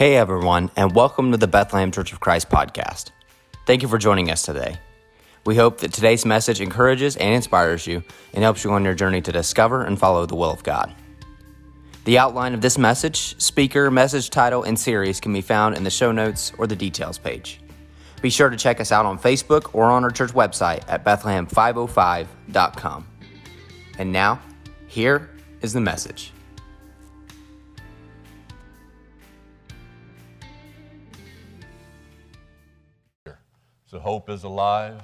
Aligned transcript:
Hey 0.00 0.16
everyone, 0.16 0.70
and 0.76 0.94
welcome 0.94 1.30
to 1.30 1.36
the 1.36 1.46
Bethlehem 1.46 1.92
Church 1.92 2.10
of 2.10 2.20
Christ 2.20 2.48
podcast. 2.48 3.10
Thank 3.66 3.82
you 3.82 3.88
for 3.88 3.98
joining 3.98 4.30
us 4.30 4.40
today. 4.40 4.78
We 5.44 5.56
hope 5.56 5.76
that 5.80 5.92
today's 5.92 6.24
message 6.24 6.62
encourages 6.62 7.18
and 7.18 7.34
inspires 7.34 7.86
you 7.86 8.02
and 8.32 8.42
helps 8.42 8.64
you 8.64 8.72
on 8.72 8.82
your 8.82 8.94
journey 8.94 9.20
to 9.20 9.30
discover 9.30 9.84
and 9.84 9.98
follow 9.98 10.24
the 10.24 10.36
will 10.36 10.50
of 10.50 10.62
God. 10.62 10.94
The 12.06 12.16
outline 12.16 12.54
of 12.54 12.62
this 12.62 12.78
message, 12.78 13.38
speaker, 13.38 13.90
message 13.90 14.30
title, 14.30 14.62
and 14.62 14.80
series 14.80 15.20
can 15.20 15.34
be 15.34 15.42
found 15.42 15.76
in 15.76 15.84
the 15.84 15.90
show 15.90 16.12
notes 16.12 16.50
or 16.56 16.66
the 16.66 16.74
details 16.74 17.18
page. 17.18 17.60
Be 18.22 18.30
sure 18.30 18.48
to 18.48 18.56
check 18.56 18.80
us 18.80 18.92
out 18.92 19.04
on 19.04 19.18
Facebook 19.18 19.74
or 19.74 19.90
on 19.90 20.02
our 20.02 20.10
church 20.10 20.30
website 20.30 20.82
at 20.88 21.04
Bethlehem505.com. 21.04 23.06
And 23.98 24.12
now, 24.12 24.40
here 24.86 25.28
is 25.60 25.74
the 25.74 25.82
message. 25.82 26.32
So, 33.90 33.98
hope 33.98 34.30
is 34.30 34.44
alive. 34.44 35.02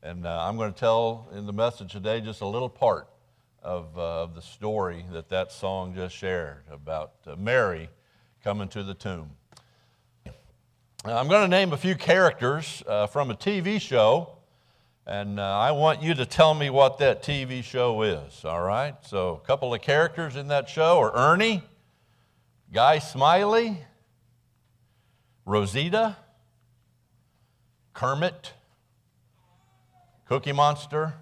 And 0.00 0.28
uh, 0.28 0.46
I'm 0.46 0.56
going 0.56 0.72
to 0.72 0.78
tell 0.78 1.28
in 1.34 1.44
the 1.44 1.52
message 1.52 1.90
today 1.90 2.20
just 2.20 2.40
a 2.40 2.46
little 2.46 2.68
part 2.68 3.08
of, 3.64 3.98
uh, 3.98 4.22
of 4.22 4.36
the 4.36 4.42
story 4.42 5.04
that 5.10 5.28
that 5.30 5.50
song 5.50 5.92
just 5.92 6.14
shared 6.14 6.62
about 6.70 7.14
uh, 7.26 7.34
Mary 7.34 7.90
coming 8.44 8.68
to 8.68 8.84
the 8.84 8.94
tomb. 8.94 9.30
I'm 11.04 11.26
going 11.26 11.42
to 11.42 11.48
name 11.48 11.72
a 11.72 11.76
few 11.76 11.96
characters 11.96 12.80
uh, 12.86 13.08
from 13.08 13.32
a 13.32 13.34
TV 13.34 13.80
show, 13.80 14.36
and 15.04 15.40
uh, 15.40 15.58
I 15.58 15.72
want 15.72 16.00
you 16.00 16.14
to 16.14 16.24
tell 16.24 16.54
me 16.54 16.70
what 16.70 16.98
that 16.98 17.24
TV 17.24 17.64
show 17.64 18.02
is, 18.02 18.44
all 18.44 18.62
right? 18.62 18.94
So, 19.02 19.40
a 19.42 19.44
couple 19.44 19.74
of 19.74 19.82
characters 19.82 20.36
in 20.36 20.46
that 20.46 20.68
show 20.68 21.00
are 21.00 21.12
Ernie, 21.12 21.60
Guy 22.72 23.00
Smiley, 23.00 23.78
Rosita, 25.44 26.16
Kermit, 27.96 28.52
Cookie 30.28 30.52
Monster. 30.52 31.14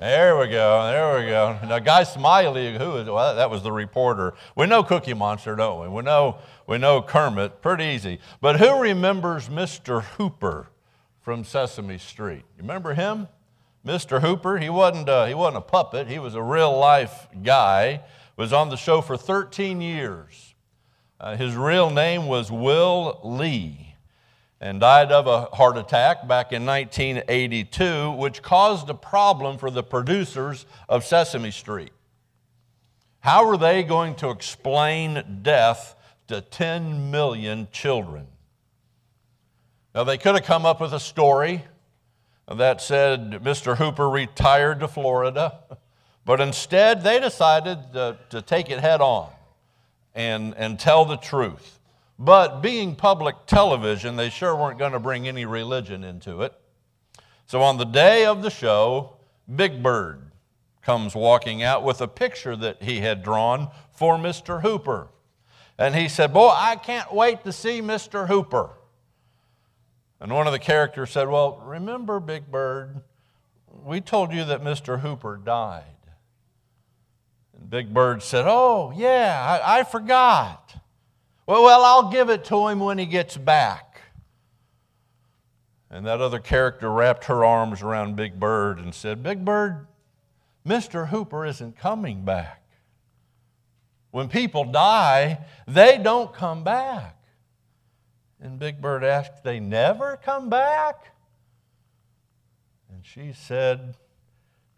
There 0.00 0.38
we 0.38 0.48
go. 0.48 0.90
There 0.90 1.18
we 1.18 1.26
go. 1.26 1.58
Now, 1.68 1.78
Guy 1.80 2.02
Smiley, 2.04 2.78
who 2.78 2.96
is 2.96 3.06
well, 3.06 3.36
that 3.36 3.50
was 3.50 3.62
the 3.62 3.70
reporter. 3.70 4.32
We 4.54 4.64
know 4.64 4.82
Cookie 4.82 5.12
Monster, 5.12 5.54
don't 5.54 5.82
we? 5.82 5.88
We 5.88 6.02
know 6.02 6.38
we 6.66 6.78
know 6.78 7.02
Kermit. 7.02 7.60
Pretty 7.60 7.84
easy. 7.84 8.20
But 8.40 8.58
who 8.58 8.80
remembers 8.80 9.50
Mr. 9.50 10.02
Hooper 10.02 10.70
from 11.20 11.44
Sesame 11.44 11.98
Street? 11.98 12.44
You 12.56 12.62
remember 12.62 12.94
him? 12.94 13.28
Mr. 13.84 14.22
Hooper. 14.22 14.56
He 14.56 14.70
wasn't 14.70 15.10
a, 15.10 15.28
he 15.28 15.34
wasn't 15.34 15.58
a 15.58 15.68
puppet. 15.68 16.08
He 16.08 16.18
was 16.18 16.34
a 16.34 16.42
real 16.42 16.74
life 16.74 17.28
guy. 17.42 18.00
Was 18.38 18.54
on 18.54 18.70
the 18.70 18.76
show 18.76 19.02
for 19.02 19.18
13 19.18 19.82
years. 19.82 20.54
Uh, 21.20 21.36
his 21.36 21.54
real 21.54 21.90
name 21.90 22.26
was 22.26 22.50
Will 22.50 23.20
Lee 23.22 23.85
and 24.66 24.80
died 24.80 25.12
of 25.12 25.28
a 25.28 25.42
heart 25.54 25.78
attack 25.78 26.26
back 26.26 26.52
in 26.52 26.66
1982, 26.66 28.10
which 28.10 28.42
caused 28.42 28.90
a 28.90 28.94
problem 28.94 29.58
for 29.58 29.70
the 29.70 29.82
producers 29.82 30.66
of 30.88 31.04
Sesame 31.04 31.52
Street. 31.52 31.92
How 33.20 33.46
were 33.46 33.56
they 33.56 33.84
going 33.84 34.16
to 34.16 34.30
explain 34.30 35.40
death 35.42 35.94
to 36.26 36.40
10 36.40 37.12
million 37.12 37.68
children? 37.70 38.26
Now, 39.94 40.02
they 40.02 40.18
could 40.18 40.34
have 40.34 40.44
come 40.44 40.66
up 40.66 40.80
with 40.80 40.92
a 40.92 41.00
story 41.00 41.64
that 42.52 42.80
said 42.80 43.42
Mr. 43.44 43.76
Hooper 43.76 44.10
retired 44.10 44.80
to 44.80 44.88
Florida, 44.88 45.60
but 46.24 46.40
instead 46.40 47.04
they 47.04 47.20
decided 47.20 47.78
to, 47.92 48.18
to 48.30 48.42
take 48.42 48.68
it 48.68 48.80
head 48.80 49.00
on 49.00 49.30
and, 50.12 50.54
and 50.56 50.78
tell 50.78 51.04
the 51.04 51.16
truth. 51.16 51.75
But 52.18 52.62
being 52.62 52.96
public 52.96 53.46
television, 53.46 54.16
they 54.16 54.30
sure 54.30 54.56
weren't 54.56 54.78
going 54.78 54.92
to 54.92 55.00
bring 55.00 55.28
any 55.28 55.44
religion 55.44 56.02
into 56.02 56.42
it. 56.42 56.54
So 57.46 57.62
on 57.62 57.76
the 57.76 57.84
day 57.84 58.24
of 58.24 58.42
the 58.42 58.50
show, 58.50 59.18
Big 59.54 59.82
Bird 59.82 60.32
comes 60.82 61.14
walking 61.14 61.62
out 61.62 61.82
with 61.82 62.00
a 62.00 62.08
picture 62.08 62.56
that 62.56 62.82
he 62.82 63.00
had 63.00 63.22
drawn 63.22 63.68
for 63.92 64.16
Mr. 64.16 64.62
Hooper. 64.62 65.08
And 65.78 65.94
he 65.94 66.08
said, 66.08 66.32
Boy, 66.32 66.52
I 66.54 66.76
can't 66.76 67.12
wait 67.12 67.44
to 67.44 67.52
see 67.52 67.82
Mr. 67.82 68.28
Hooper. 68.28 68.70
And 70.20 70.32
one 70.32 70.46
of 70.46 70.52
the 70.52 70.58
characters 70.58 71.10
said, 71.10 71.28
Well, 71.28 71.60
remember, 71.64 72.18
Big 72.20 72.50
Bird, 72.50 73.02
we 73.84 74.00
told 74.00 74.32
you 74.32 74.44
that 74.44 74.62
Mr. 74.62 75.00
Hooper 75.00 75.36
died. 75.36 75.82
And 77.54 77.68
Big 77.68 77.92
Bird 77.92 78.22
said, 78.22 78.46
Oh, 78.48 78.92
yeah, 78.96 79.60
I, 79.62 79.80
I 79.80 79.84
forgot. 79.84 80.65
Well, 81.46 81.62
well, 81.62 81.84
I'll 81.84 82.10
give 82.10 82.28
it 82.28 82.44
to 82.46 82.66
him 82.66 82.80
when 82.80 82.98
he 82.98 83.06
gets 83.06 83.36
back. 83.36 84.00
And 85.88 86.04
that 86.04 86.20
other 86.20 86.40
character 86.40 86.90
wrapped 86.90 87.26
her 87.26 87.44
arms 87.44 87.82
around 87.82 88.16
Big 88.16 88.40
Bird 88.40 88.78
and 88.78 88.92
said, 88.92 89.22
Big 89.22 89.44
Bird, 89.44 89.86
Mr. 90.66 91.08
Hooper 91.08 91.46
isn't 91.46 91.78
coming 91.78 92.24
back. 92.24 92.62
When 94.10 94.28
people 94.28 94.64
die, 94.64 95.44
they 95.68 95.98
don't 95.98 96.34
come 96.34 96.64
back. 96.64 97.16
And 98.40 98.58
Big 98.58 98.80
Bird 98.80 99.04
asked, 99.04 99.44
They 99.44 99.60
never 99.60 100.16
come 100.16 100.50
back? 100.50 101.12
And 102.92 103.04
she 103.04 103.32
said, 103.32 103.96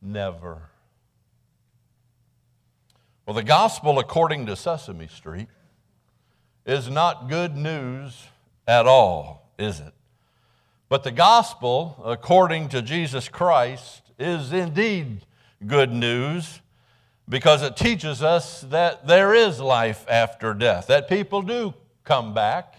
Never. 0.03 0.71
Well, 3.25 3.35
the 3.35 3.43
gospel 3.43 3.99
according 3.99 4.47
to 4.47 4.57
Sesame 4.57 5.07
Street 5.07 5.49
is 6.69 6.91
not 6.91 7.31
good 7.31 7.57
news 7.57 8.27
at 8.67 8.87
all, 8.87 9.51
is 9.59 9.81
it? 9.81 9.95
But 10.91 11.03
the 11.03 11.11
gospel, 11.11 12.01
according 12.05 12.69
to 12.69 12.83
Jesus 12.83 13.27
Christ, 13.31 14.03
is 14.19 14.53
indeed 14.53 15.25
good 15.67 15.91
news 15.91 16.61
because 17.27 17.63
it 17.63 17.75
teaches 17.75 18.23
us 18.23 18.61
that 18.63 19.07
there 19.07 19.33
is 19.33 19.61
life 19.61 20.05
after 20.11 20.53
death, 20.53 20.89
that 20.89 21.09
people 21.09 21.41
do 21.41 21.73
come 22.05 22.35
back 22.35 22.75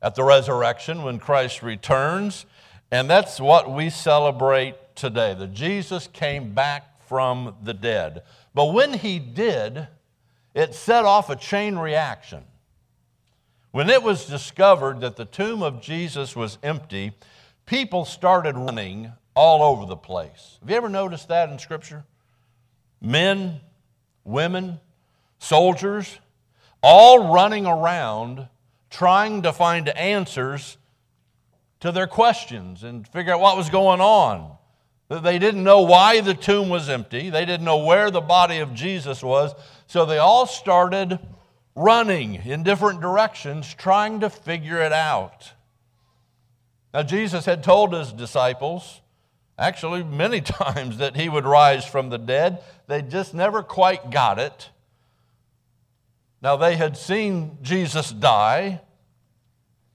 at 0.00 0.14
the 0.14 0.24
resurrection 0.24 1.02
when 1.02 1.18
Christ 1.18 1.62
returns. 1.62 2.46
And 2.90 3.08
that's 3.08 3.38
what 3.38 3.70
we 3.70 3.90
celebrate 3.90 4.76
today 4.96 5.34
that 5.34 5.52
Jesus 5.52 6.06
came 6.06 6.54
back 6.54 7.06
from 7.06 7.54
the 7.62 7.74
dead. 7.74 8.22
But 8.54 8.72
when 8.72 8.94
he 8.94 9.18
did, 9.18 9.88
it 10.54 10.74
set 10.74 11.04
off 11.04 11.28
a 11.28 11.36
chain 11.36 11.76
reaction. 11.76 12.44
When 13.72 13.88
it 13.88 14.02
was 14.02 14.26
discovered 14.26 15.00
that 15.00 15.16
the 15.16 15.24
tomb 15.24 15.62
of 15.62 15.80
Jesus 15.80 16.36
was 16.36 16.58
empty, 16.62 17.12
people 17.64 18.04
started 18.04 18.56
running 18.56 19.12
all 19.34 19.62
over 19.62 19.86
the 19.86 19.96
place. 19.96 20.58
Have 20.60 20.68
you 20.68 20.76
ever 20.76 20.90
noticed 20.90 21.28
that 21.28 21.48
in 21.48 21.58
Scripture? 21.58 22.04
Men, 23.00 23.60
women, 24.24 24.78
soldiers, 25.38 26.18
all 26.82 27.32
running 27.32 27.66
around 27.66 28.46
trying 28.90 29.40
to 29.42 29.54
find 29.54 29.88
answers 29.88 30.76
to 31.80 31.90
their 31.92 32.06
questions 32.06 32.84
and 32.84 33.08
figure 33.08 33.32
out 33.32 33.40
what 33.40 33.56
was 33.56 33.70
going 33.70 34.02
on. 34.02 34.54
They 35.08 35.38
didn't 35.38 35.64
know 35.64 35.80
why 35.80 36.20
the 36.20 36.34
tomb 36.34 36.68
was 36.68 36.90
empty, 36.90 37.30
they 37.30 37.46
didn't 37.46 37.64
know 37.64 37.84
where 37.84 38.10
the 38.10 38.20
body 38.20 38.58
of 38.58 38.74
Jesus 38.74 39.22
was, 39.22 39.54
so 39.86 40.04
they 40.04 40.18
all 40.18 40.46
started 40.46 41.18
running 41.74 42.34
in 42.34 42.62
different 42.62 43.00
directions, 43.00 43.72
trying 43.74 44.20
to 44.20 44.30
figure 44.30 44.80
it 44.80 44.92
out. 44.92 45.52
Now, 46.92 47.02
Jesus 47.02 47.46
had 47.46 47.64
told 47.64 47.94
his 47.94 48.12
disciples, 48.12 49.00
actually 49.58 50.02
many 50.02 50.40
times, 50.42 50.98
that 50.98 51.16
he 51.16 51.28
would 51.28 51.46
rise 51.46 51.84
from 51.84 52.10
the 52.10 52.18
dead. 52.18 52.62
They 52.86 53.02
just 53.02 53.34
never 53.34 53.62
quite 53.62 54.10
got 54.10 54.38
it. 54.38 54.68
Now, 56.42 56.56
they 56.56 56.76
had 56.76 56.96
seen 56.96 57.58
Jesus 57.62 58.10
die, 58.10 58.80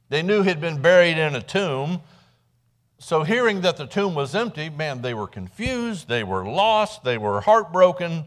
they 0.10 0.24
knew 0.24 0.42
he'd 0.42 0.62
been 0.62 0.82
buried 0.82 1.18
in 1.18 1.36
a 1.36 1.42
tomb. 1.42 2.02
So, 2.98 3.24
hearing 3.24 3.62
that 3.62 3.78
the 3.78 3.86
tomb 3.86 4.16
was 4.16 4.34
empty, 4.34 4.70
man, 4.70 5.02
they 5.02 5.14
were 5.14 5.28
confused, 5.28 6.08
they 6.08 6.24
were 6.24 6.46
lost, 6.46 7.04
they 7.04 7.18
were 7.18 7.42
heartbroken. 7.42 8.24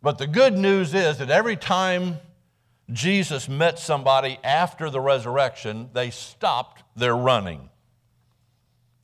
But 0.00 0.18
the 0.18 0.26
good 0.26 0.56
news 0.56 0.94
is 0.94 1.18
that 1.18 1.28
every 1.28 1.56
time 1.56 2.18
Jesus 2.92 3.48
met 3.48 3.78
somebody 3.78 4.38
after 4.42 4.90
the 4.90 5.00
resurrection, 5.00 5.90
they 5.92 6.10
stopped 6.10 6.82
their 6.96 7.16
running. 7.16 7.70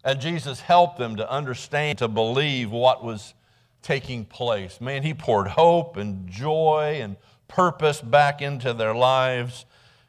And 0.05 0.21
Jesus 0.21 0.61
helped 0.61 0.99
them 0.99 1.17
to 1.17 1.31
understand, 1.31 1.99
to 1.99 2.09
believe 2.09 2.71
what 2.71 3.05
was 3.05 3.35
taking 3.83 4.25
place. 4.25 4.81
Man, 4.81 5.03
he 5.03 5.15
poured 5.15 5.49
hope 5.49 5.97
and 5.97 6.29
joy 6.29 6.99
and 7.01 7.17
purpose 7.49 8.01
back 8.01 8.43
into 8.43 8.73
their 8.73 8.95
lives. 8.95 9.65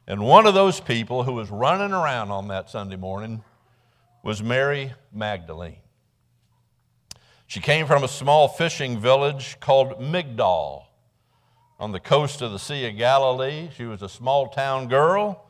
And 0.07 0.21
one 0.21 0.47
of 0.47 0.53
those 0.53 0.79
people 0.79 1.23
who 1.23 1.33
was 1.33 1.49
running 1.49 1.91
around 1.91 2.31
on 2.31 2.47
that 2.47 2.69
Sunday 2.69 2.95
morning 2.95 3.43
was 4.23 4.41
Mary 4.41 4.93
Magdalene. 5.13 5.77
She 7.45 7.59
came 7.59 7.87
from 7.87 8.03
a 8.03 8.07
small 8.07 8.47
fishing 8.47 8.99
village 8.99 9.59
called 9.59 10.01
Migdal. 10.01 10.86
On 11.79 11.91
the 11.91 11.99
coast 11.99 12.41
of 12.41 12.51
the 12.51 12.59
Sea 12.59 12.87
of 12.87 12.97
Galilee. 12.97 13.69
She 13.75 13.85
was 13.85 14.01
a 14.01 14.09
small 14.09 14.47
town 14.47 14.87
girl 14.87 15.45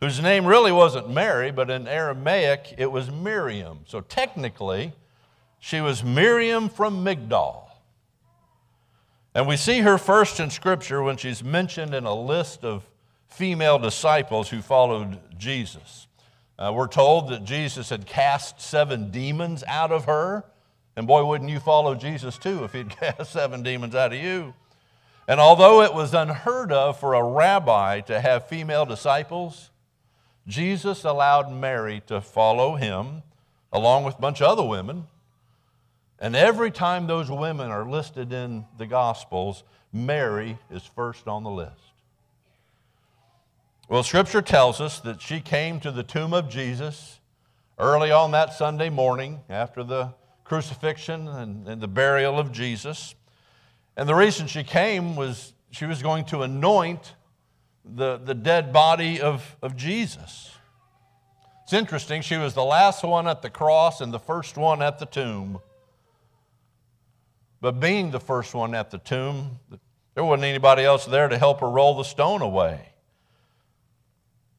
whose 0.00 0.20
name 0.20 0.46
really 0.46 0.72
wasn't 0.72 1.10
Mary, 1.10 1.50
but 1.50 1.70
in 1.70 1.86
Aramaic 1.86 2.74
it 2.78 2.90
was 2.90 3.10
Miriam. 3.10 3.80
So 3.86 4.00
technically, 4.00 4.92
she 5.58 5.80
was 5.80 6.02
Miriam 6.02 6.68
from 6.68 7.04
Migdol. 7.04 7.64
And 9.34 9.46
we 9.46 9.56
see 9.56 9.80
her 9.80 9.98
first 9.98 10.40
in 10.40 10.50
Scripture 10.50 11.02
when 11.02 11.16
she's 11.16 11.44
mentioned 11.44 11.94
in 11.94 12.04
a 12.04 12.14
list 12.14 12.64
of 12.64 12.88
female 13.28 13.78
disciples 13.78 14.48
who 14.48 14.60
followed 14.60 15.20
Jesus. 15.38 16.08
Uh, 16.58 16.72
we're 16.74 16.88
told 16.88 17.28
that 17.30 17.44
Jesus 17.44 17.88
had 17.90 18.06
cast 18.06 18.60
seven 18.60 19.10
demons 19.10 19.62
out 19.66 19.92
of 19.92 20.06
her. 20.06 20.44
And 20.96 21.06
boy, 21.06 21.24
wouldn't 21.24 21.48
you 21.48 21.60
follow 21.60 21.94
Jesus 21.94 22.36
too 22.36 22.64
if 22.64 22.72
he'd 22.72 22.90
cast 23.00 23.32
seven 23.32 23.62
demons 23.62 23.94
out 23.94 24.12
of 24.12 24.18
you? 24.18 24.52
And 25.30 25.38
although 25.38 25.80
it 25.82 25.94
was 25.94 26.12
unheard 26.12 26.72
of 26.72 26.98
for 26.98 27.14
a 27.14 27.22
rabbi 27.22 28.00
to 28.00 28.20
have 28.20 28.48
female 28.48 28.84
disciples, 28.84 29.70
Jesus 30.48 31.04
allowed 31.04 31.52
Mary 31.52 32.02
to 32.08 32.20
follow 32.20 32.74
him 32.74 33.22
along 33.72 34.02
with 34.02 34.18
a 34.18 34.20
bunch 34.20 34.42
of 34.42 34.48
other 34.48 34.68
women. 34.68 35.06
And 36.18 36.34
every 36.34 36.72
time 36.72 37.06
those 37.06 37.30
women 37.30 37.70
are 37.70 37.88
listed 37.88 38.32
in 38.32 38.64
the 38.76 38.88
Gospels, 38.88 39.62
Mary 39.92 40.58
is 40.68 40.82
first 40.82 41.28
on 41.28 41.44
the 41.44 41.50
list. 41.50 41.92
Well, 43.88 44.02
Scripture 44.02 44.42
tells 44.42 44.80
us 44.80 44.98
that 44.98 45.22
she 45.22 45.38
came 45.38 45.78
to 45.78 45.92
the 45.92 46.02
tomb 46.02 46.34
of 46.34 46.48
Jesus 46.48 47.20
early 47.78 48.10
on 48.10 48.32
that 48.32 48.52
Sunday 48.52 48.90
morning 48.90 49.38
after 49.48 49.84
the 49.84 50.12
crucifixion 50.42 51.28
and, 51.28 51.68
and, 51.68 51.80
the 51.80 51.86
burial 51.86 52.36
of 52.36 52.50
Jesus. 52.50 53.14
And 54.00 54.08
the 54.08 54.14
reason 54.14 54.46
she 54.46 54.64
came 54.64 55.14
was 55.14 55.52
she 55.72 55.84
was 55.84 56.00
going 56.00 56.24
to 56.24 56.40
anoint 56.40 57.16
the, 57.84 58.16
the 58.16 58.32
dead 58.32 58.72
body 58.72 59.20
of, 59.20 59.58
of 59.60 59.76
Jesus. 59.76 60.54
It's 61.64 61.74
interesting, 61.74 62.22
she 62.22 62.38
was 62.38 62.54
the 62.54 62.64
last 62.64 63.04
one 63.04 63.28
at 63.28 63.42
the 63.42 63.50
cross 63.50 64.00
and 64.00 64.10
the 64.10 64.18
first 64.18 64.56
one 64.56 64.80
at 64.80 64.98
the 65.00 65.04
tomb. 65.04 65.60
But 67.60 67.78
being 67.78 68.10
the 68.10 68.18
first 68.18 68.54
one 68.54 68.74
at 68.74 68.90
the 68.90 68.96
tomb, 68.96 69.58
there 70.14 70.24
wasn't 70.24 70.44
anybody 70.44 70.82
else 70.82 71.04
there 71.04 71.28
to 71.28 71.36
help 71.36 71.60
her 71.60 71.68
roll 71.68 71.94
the 71.94 72.04
stone 72.04 72.40
away. 72.40 72.80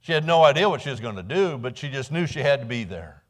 She 0.01 0.11
had 0.11 0.23
no 0.23 0.43
idea 0.43 0.69
what 0.69 0.81
she 0.81 0.91
was 0.91 0.99
going 0.99 1.15
to 1.15 1.23
do, 1.23 1.57
but 1.57 1.79
she 1.79 1.89
just 1.89 2.11
knew 2.11 2.27
she 2.27 2.41
had 2.41 2.59
to 2.59 2.67
be 2.67 2.83
there. 2.83 3.23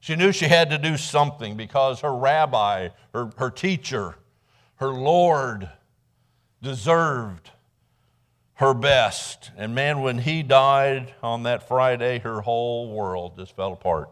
She 0.00 0.16
knew 0.16 0.32
she 0.32 0.48
had 0.48 0.68
to 0.68 0.76
do 0.76 0.98
something 0.98 1.56
because 1.56 2.00
her 2.00 2.14
rabbi, 2.14 2.90
her, 3.14 3.30
her 3.38 3.48
teacher, 3.48 4.16
her 4.76 4.88
Lord 4.88 5.68
deserved 6.62 7.50
her 8.54 8.74
best. 8.74 9.50
And 9.56 9.74
man, 9.74 10.00
when 10.00 10.18
he 10.18 10.42
died 10.42 11.14
on 11.22 11.42
that 11.44 11.68
Friday, 11.68 12.18
her 12.20 12.40
whole 12.40 12.90
world 12.90 13.36
just 13.36 13.54
fell 13.54 13.72
apart. 13.72 14.10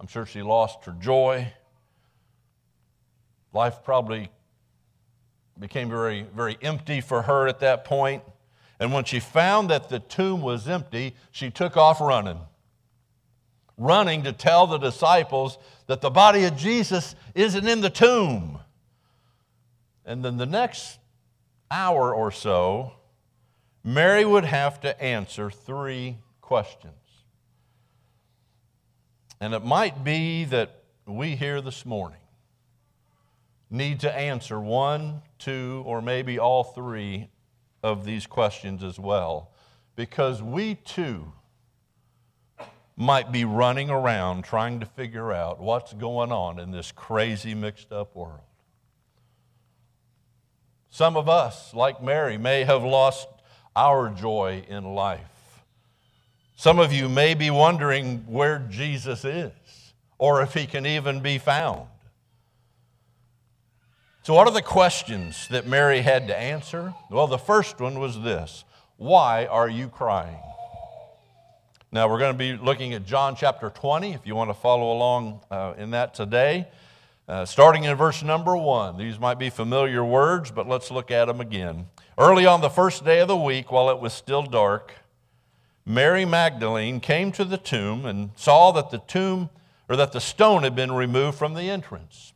I'm 0.00 0.06
sure 0.06 0.26
she 0.26 0.42
lost 0.42 0.84
her 0.84 0.92
joy. 0.92 1.52
Life 3.52 3.82
probably 3.84 4.30
became 5.58 5.88
very, 5.88 6.26
very 6.34 6.56
empty 6.62 7.00
for 7.00 7.22
her 7.22 7.48
at 7.48 7.60
that 7.60 7.84
point. 7.84 8.22
And 8.80 8.92
when 8.92 9.04
she 9.04 9.18
found 9.18 9.70
that 9.70 9.88
the 9.88 9.98
tomb 9.98 10.40
was 10.40 10.68
empty, 10.68 11.14
she 11.32 11.50
took 11.50 11.76
off 11.76 12.00
running. 12.00 12.38
Running 13.76 14.22
to 14.24 14.32
tell 14.32 14.66
the 14.66 14.78
disciples 14.78 15.58
that 15.86 16.00
the 16.00 16.10
body 16.10 16.44
of 16.44 16.56
Jesus 16.56 17.16
isn't 17.34 17.66
in 17.66 17.80
the 17.80 17.90
tomb. 17.90 18.57
And 20.08 20.24
then 20.24 20.38
the 20.38 20.46
next 20.46 20.98
hour 21.70 22.14
or 22.14 22.32
so, 22.32 22.94
Mary 23.84 24.24
would 24.24 24.46
have 24.46 24.80
to 24.80 25.00
answer 25.02 25.50
three 25.50 26.16
questions. 26.40 26.94
And 29.38 29.52
it 29.52 29.62
might 29.62 30.02
be 30.02 30.46
that 30.46 30.82
we 31.06 31.36
here 31.36 31.60
this 31.60 31.84
morning 31.84 32.20
need 33.70 34.00
to 34.00 34.16
answer 34.16 34.58
one, 34.58 35.20
two, 35.38 35.82
or 35.84 36.00
maybe 36.00 36.38
all 36.38 36.64
three 36.64 37.28
of 37.82 38.06
these 38.06 38.26
questions 38.26 38.82
as 38.82 38.98
well, 38.98 39.52
because 39.94 40.42
we 40.42 40.74
too 40.74 41.30
might 42.96 43.30
be 43.30 43.44
running 43.44 43.90
around 43.90 44.42
trying 44.42 44.80
to 44.80 44.86
figure 44.86 45.34
out 45.34 45.60
what's 45.60 45.92
going 45.92 46.32
on 46.32 46.58
in 46.58 46.70
this 46.70 46.92
crazy, 46.92 47.54
mixed 47.54 47.92
up 47.92 48.16
world. 48.16 48.47
Some 50.90 51.16
of 51.16 51.28
us, 51.28 51.74
like 51.74 52.02
Mary, 52.02 52.38
may 52.38 52.64
have 52.64 52.82
lost 52.82 53.28
our 53.76 54.08
joy 54.08 54.64
in 54.68 54.84
life. 54.84 55.20
Some 56.56 56.78
of 56.78 56.92
you 56.92 57.08
may 57.08 57.34
be 57.34 57.50
wondering 57.50 58.24
where 58.26 58.58
Jesus 58.68 59.24
is 59.24 59.52
or 60.18 60.42
if 60.42 60.54
he 60.54 60.66
can 60.66 60.86
even 60.86 61.20
be 61.20 61.38
found. 61.38 61.86
So, 64.22 64.34
what 64.34 64.46
are 64.46 64.52
the 64.52 64.60
questions 64.60 65.48
that 65.48 65.66
Mary 65.66 66.00
had 66.02 66.26
to 66.26 66.36
answer? 66.36 66.92
Well, 67.10 67.28
the 67.28 67.38
first 67.38 67.80
one 67.80 67.98
was 67.98 68.20
this 68.20 68.64
Why 68.96 69.46
are 69.46 69.68
you 69.68 69.88
crying? 69.88 70.40
Now, 71.90 72.10
we're 72.10 72.18
going 72.18 72.34
to 72.34 72.38
be 72.38 72.54
looking 72.54 72.92
at 72.92 73.06
John 73.06 73.36
chapter 73.36 73.70
20, 73.70 74.12
if 74.12 74.26
you 74.26 74.34
want 74.34 74.50
to 74.50 74.54
follow 74.54 74.92
along 74.92 75.40
uh, 75.50 75.72
in 75.78 75.92
that 75.92 76.12
today. 76.12 76.68
Uh, 77.28 77.44
starting 77.44 77.84
in 77.84 77.94
verse 77.94 78.22
number 78.22 78.56
one. 78.56 78.96
These 78.96 79.18
might 79.18 79.38
be 79.38 79.50
familiar 79.50 80.02
words, 80.02 80.50
but 80.50 80.66
let's 80.66 80.90
look 80.90 81.10
at 81.10 81.26
them 81.26 81.42
again. 81.42 81.88
Early 82.16 82.46
on 82.46 82.62
the 82.62 82.70
first 82.70 83.04
day 83.04 83.20
of 83.20 83.28
the 83.28 83.36
week, 83.36 83.70
while 83.70 83.90
it 83.90 84.00
was 84.00 84.14
still 84.14 84.42
dark, 84.42 84.94
Mary 85.84 86.24
Magdalene 86.24 87.00
came 87.00 87.30
to 87.32 87.44
the 87.44 87.58
tomb 87.58 88.06
and 88.06 88.30
saw 88.34 88.72
that 88.72 88.90
the 88.90 88.98
tomb, 88.98 89.50
or 89.90 89.96
that 89.96 90.12
the 90.12 90.22
stone 90.22 90.62
had 90.62 90.74
been 90.74 90.92
removed 90.92 91.36
from 91.36 91.52
the 91.52 91.68
entrance. 91.68 92.32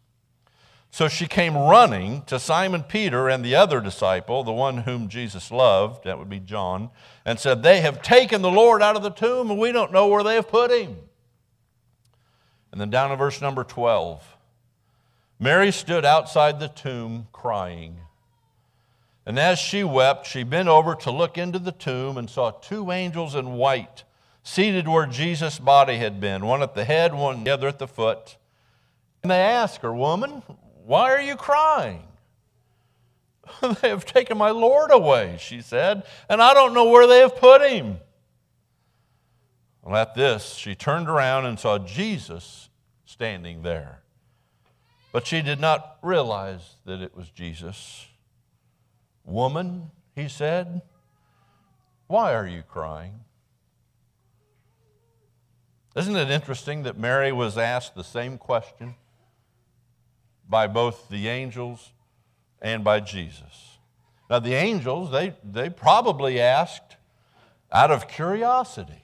So 0.91 1.09
she 1.09 1.27
came 1.27 1.57
running 1.57 2.21
to 2.25 2.39
Simon 2.39 2.83
Peter 2.83 3.31
and 3.31 3.43
the 3.43 3.55
other 3.55 3.81
disciple, 3.81 4.45
the 4.45 4.53
one 4.53 4.79
whom 4.79 5.09
Jesus 5.09 5.51
loved, 5.51 6.05
that 6.05 6.19
would 6.19 6.29
be 6.29 6.39
John, 6.39 6.91
and 7.25 7.41
said, 7.41 7.63
They 7.63 7.81
have 7.81 8.03
taken 8.03 8.43
the 8.43 8.51
Lord 8.51 8.83
out 8.83 8.97
of 8.97 9.03
the 9.03 9.09
tomb, 9.09 9.51
and 9.51 9.59
we 9.59 9.73
don't 9.73 9.91
know 9.91 10.09
where 10.09 10.23
they 10.23 10.35
have 10.35 10.49
put 10.49 10.71
him. 10.71 10.99
And 12.71 12.79
then 12.79 12.91
down 12.91 13.09
to 13.09 13.17
verse 13.17 13.41
number 13.41 13.65
12 13.65 14.32
Mary 15.43 15.73
stood 15.73 16.05
outside 16.05 16.61
the 16.61 16.69
tomb 16.69 17.27
crying. 17.33 17.97
And 19.27 19.41
as 19.41 19.59
she 19.59 19.83
wept, 19.83 20.25
she 20.25 20.45
bent 20.45 20.69
over 20.69 20.95
to 20.95 21.11
look 21.11 21.37
into 21.37 21.59
the 21.59 21.73
tomb 21.73 22.17
and 22.17 22.31
saw 22.31 22.53
two 22.53 22.93
angels 22.93 23.35
in 23.35 23.55
white 23.55 24.05
seated 24.45 24.87
where 24.87 25.05
Jesus' 25.05 25.59
body 25.59 25.97
had 25.97 26.21
been, 26.21 26.47
one 26.47 26.63
at 26.63 26.77
the 26.77 26.85
head, 26.85 27.13
one 27.13 27.43
the 27.43 27.51
other 27.51 27.67
at 27.67 27.81
the 27.81 27.89
foot. 27.89 28.37
And 29.25 29.33
they 29.33 29.41
asked 29.41 29.83
her, 29.83 29.93
Woman, 29.93 30.45
why 30.85 31.13
are 31.13 31.21
you 31.21 31.35
crying? 31.35 32.05
they 33.81 33.89
have 33.89 34.05
taken 34.05 34.39
my 34.39 34.51
Lord 34.51 34.93
away, 34.93 35.39
she 35.41 35.61
said, 35.61 36.05
and 36.29 36.41
I 36.41 36.55
don't 36.55 36.73
know 36.73 36.89
where 36.89 37.09
they 37.09 37.19
have 37.19 37.35
put 37.35 37.69
him. 37.69 37.99
Well, 39.83 39.97
at 39.97 40.15
this, 40.15 40.55
she 40.55 40.77
turned 40.77 41.09
around 41.09 41.47
and 41.47 41.59
saw 41.59 41.79
Jesus 41.79 42.69
standing 43.05 43.63
there. 43.63 44.02
But 45.13 45.27
she 45.27 45.43
did 45.43 45.61
not 45.61 45.99
realize 46.03 46.77
that 46.87 47.01
it 47.01 47.15
was 47.15 47.29
Jesus. 47.31 48.07
Woman, 49.25 49.91
he 50.17 50.29
said, 50.29 50.83
why 52.09 52.35
are 52.35 52.47
you 52.47 52.63
crying? 52.63 53.21
Isn't 55.95 56.17
it 56.17 56.31
interesting 56.31 56.83
that 56.83 56.99
Mary 56.99 57.31
was 57.31 57.57
asked 57.57 57.95
the 57.95 58.05
same 58.05 58.39
question? 58.39 58.95
by 60.53 60.67
both 60.67 61.09
the 61.09 61.29
angels 61.29 61.93
and 62.61 62.85
by 62.85 63.01
Jesus. 63.01 63.79
Now, 64.31 64.39
the 64.39 64.55
angels, 64.55 65.11
they, 65.11 65.35
they 65.43 65.71
probably 65.71 66.39
asked 66.39 66.97
out 67.73 67.91
of 67.91 68.07
curiosity. 68.07 69.03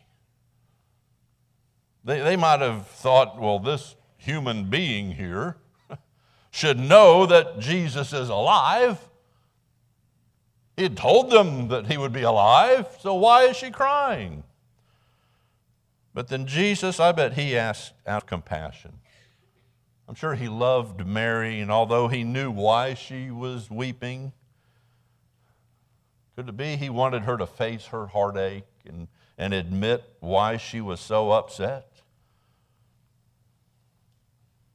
They, 2.04 2.20
they 2.20 2.36
might 2.36 2.60
have 2.60 2.86
thought, 2.86 3.40
well, 3.40 3.58
this 3.58 3.96
human 4.18 4.68
being 4.68 5.12
here 5.12 5.56
should 6.50 6.78
know 6.78 7.26
that 7.26 7.58
Jesus 7.58 8.12
is 8.12 8.28
alive. 8.28 8.98
He 10.76 10.84
had 10.84 10.96
told 10.96 11.30
them 11.30 11.68
that 11.68 11.86
he 11.86 11.96
would 11.96 12.12
be 12.12 12.22
alive, 12.22 12.86
so 13.00 13.14
why 13.14 13.44
is 13.44 13.56
she 13.56 13.70
crying? 13.70 14.44
But 16.14 16.28
then 16.28 16.46
Jesus, 16.46 17.00
I 17.00 17.12
bet 17.12 17.34
he 17.34 17.56
asked 17.56 17.92
out 18.06 18.22
of 18.22 18.26
compassion. 18.26 18.92
I'm 20.08 20.14
sure 20.14 20.34
he 20.34 20.48
loved 20.48 21.06
Mary, 21.06 21.60
and 21.60 21.70
although 21.70 22.08
he 22.08 22.24
knew 22.24 22.50
why 22.50 22.94
she 22.94 23.30
was 23.30 23.70
weeping, 23.70 24.32
could 26.34 26.48
it 26.48 26.56
be 26.56 26.76
he 26.76 26.88
wanted 26.88 27.22
her 27.24 27.36
to 27.36 27.46
face 27.46 27.86
her 27.86 28.06
heartache 28.06 28.64
and, 28.86 29.08
and 29.36 29.52
admit 29.52 30.04
why 30.20 30.56
she 30.56 30.80
was 30.80 31.00
so 31.00 31.32
upset? 31.32 31.97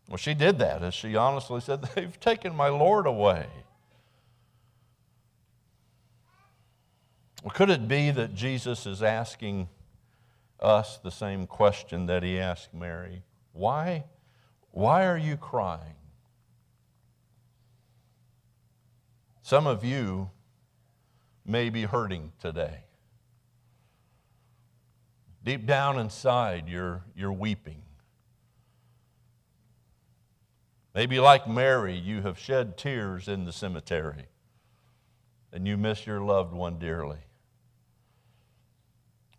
Well, 0.08 0.18
she 0.18 0.34
did 0.34 0.60
that, 0.60 0.84
as 0.84 0.94
she 0.94 1.16
honestly 1.16 1.62
said, 1.62 1.82
They've 1.96 2.20
taken 2.20 2.56
my 2.56 2.70
Lord 2.70 3.06
away. 3.06 3.48
Well, 7.44 7.52
could 7.52 7.70
it 7.70 7.88
be 7.88 8.12
that 8.12 8.34
Jesus 8.36 8.86
is 8.86 9.04
asking 9.04 9.68
us 10.60 10.98
the 10.98 11.12
same 11.12 11.46
question 11.46 12.06
that 12.06 12.24
he 12.24 12.40
asked 12.40 12.74
Mary? 12.74 13.24
Why, 13.52 14.06
why 14.72 15.06
are 15.06 15.18
you 15.18 15.36
crying? 15.36 15.96
Some 19.42 19.68
of 19.68 19.84
you 19.84 20.30
may 21.46 21.70
be 21.70 21.84
hurting 21.84 22.32
today. 22.40 22.86
Deep 25.44 25.66
down 25.66 26.00
inside, 26.00 26.70
you're, 26.70 27.04
you're 27.16 27.34
weeping. 27.34 27.83
Maybe, 30.94 31.20
like 31.20 31.48
Mary, 31.48 31.96
you 31.96 32.22
have 32.22 32.38
shed 32.38 32.78
tears 32.78 33.28
in 33.28 33.46
the 33.46 33.52
cemetery 33.52 34.28
and 35.52 35.68
you 35.68 35.78
miss 35.78 36.06
your 36.06 36.20
loved 36.20 36.54
one 36.54 36.80
dearly. 36.80 37.20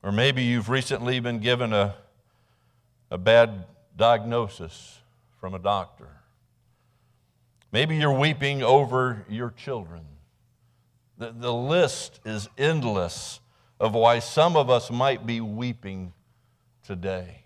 Or 0.02 0.12
maybe 0.12 0.42
you've 0.42 0.68
recently 0.68 1.18
been 1.20 1.38
given 1.38 1.72
a, 1.72 1.94
a 3.10 3.18
bad 3.18 3.64
diagnosis 3.96 5.00
from 5.40 5.54
a 5.54 5.58
doctor. 5.58 6.08
Maybe 7.72 7.96
you're 7.96 8.16
weeping 8.16 8.62
over 8.62 9.24
your 9.28 9.50
children. 9.50 10.02
The, 11.18 11.32
the 11.32 11.52
list 11.52 12.20
is 12.24 12.48
endless 12.58 13.40
of 13.80 13.94
why 13.94 14.18
some 14.18 14.56
of 14.56 14.70
us 14.70 14.90
might 14.90 15.26
be 15.26 15.40
weeping 15.40 16.12
today. 16.84 17.43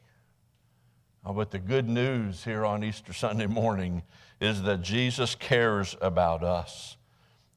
Oh, 1.28 1.34
but 1.34 1.50
the 1.50 1.58
good 1.58 1.86
news 1.86 2.42
here 2.42 2.64
on 2.64 2.82
Easter 2.82 3.12
Sunday 3.12 3.44
morning 3.44 4.02
is 4.40 4.62
that 4.62 4.80
Jesus 4.80 5.34
cares 5.34 5.94
about 6.00 6.42
us. 6.42 6.96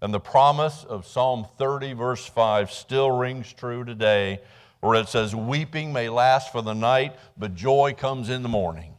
And 0.02 0.14
the 0.14 0.20
promise 0.20 0.84
of 0.84 1.08
Psalm 1.08 1.48
30, 1.58 1.94
verse 1.94 2.26
5, 2.26 2.70
still 2.70 3.12
rings 3.12 3.54
true 3.54 3.86
today, 3.86 4.42
where 4.82 5.00
it 5.00 5.08
says, 5.08 5.34
Weeping 5.34 5.94
may 5.94 6.10
last 6.10 6.52
for 6.52 6.62
the 6.62 6.74
night, 6.74 7.16
but 7.38 7.56
joy 7.56 7.96
comes 7.98 8.30
in 8.30 8.44
the 8.44 8.50
morning. 8.50 8.96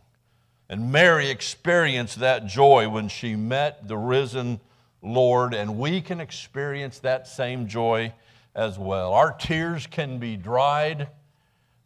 And 0.71 0.91
Mary 0.91 1.29
experienced 1.29 2.21
that 2.21 2.47
joy 2.47 2.89
when 2.89 3.09
she 3.09 3.37
met 3.37 3.87
the 3.87 3.99
risen 3.99 4.59
Lord, 5.03 5.53
and 5.53 5.79
we 5.79 6.01
can 6.01 6.19
experience 6.19 6.99
that 7.01 7.29
same 7.29 7.69
joy 7.69 8.15
as 8.55 8.79
well. 8.79 9.13
Our 9.13 9.35
tears 9.35 9.87
can 9.87 10.17
be 10.17 10.39
dried 10.39 11.09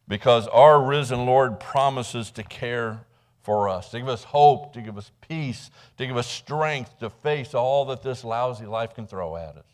because 0.09 0.47
our 0.49 0.83
risen 0.83 1.27
Lord 1.27 1.59
promises 1.61 2.31
to 2.33 2.43
care 2.43 3.07
for 3.43 3.69
us, 3.69 3.91
to 3.91 3.99
give 3.99 4.09
us 4.09 4.25
hope, 4.25 4.73
to 4.73 4.81
give 4.81 4.99
us 4.99 5.11
peace, 5.21 5.71
to 5.99 6.07
give 6.07 6.17
us 6.17 6.27
strength 6.27 6.99
to 6.99 7.11
face 7.11 7.55
all 7.55 7.85
that 7.87 8.03
this 8.03 8.25
lousy 8.25 8.67
life 8.67 8.95
can 8.95 9.07
throw 9.07 9.37
at 9.37 9.57
us. 9.57 9.67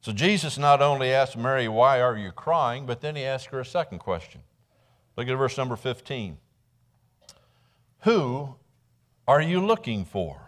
So 0.00 0.12
Jesus 0.12 0.56
not 0.56 0.80
only 0.80 1.12
asked 1.12 1.36
Mary, 1.36 1.68
Why 1.68 2.00
are 2.00 2.16
you 2.16 2.30
crying? 2.30 2.86
but 2.86 3.00
then 3.00 3.16
he 3.16 3.24
asked 3.24 3.46
her 3.46 3.60
a 3.60 3.66
second 3.66 3.98
question. 3.98 4.42
Look 5.16 5.28
at 5.28 5.36
verse 5.36 5.58
number 5.58 5.76
15. 5.76 6.38
Who 8.00 8.54
are 9.26 9.40
you 9.40 9.64
looking 9.64 10.04
for? 10.04 10.45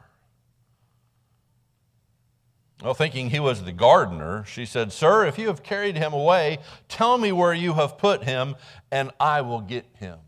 Well, 2.82 2.94
thinking 2.94 3.30
he 3.30 3.40
was 3.40 3.64
the 3.64 3.72
gardener, 3.72 4.44
she 4.44 4.64
said, 4.64 4.92
Sir, 4.92 5.26
if 5.26 5.36
you 5.36 5.48
have 5.48 5.64
carried 5.64 5.96
him 5.96 6.12
away, 6.12 6.58
tell 6.88 7.18
me 7.18 7.32
where 7.32 7.52
you 7.52 7.74
have 7.74 7.98
put 7.98 8.22
him, 8.22 8.54
and 8.92 9.10
I 9.18 9.40
will 9.40 9.60
get 9.60 9.84
him. 9.94 10.18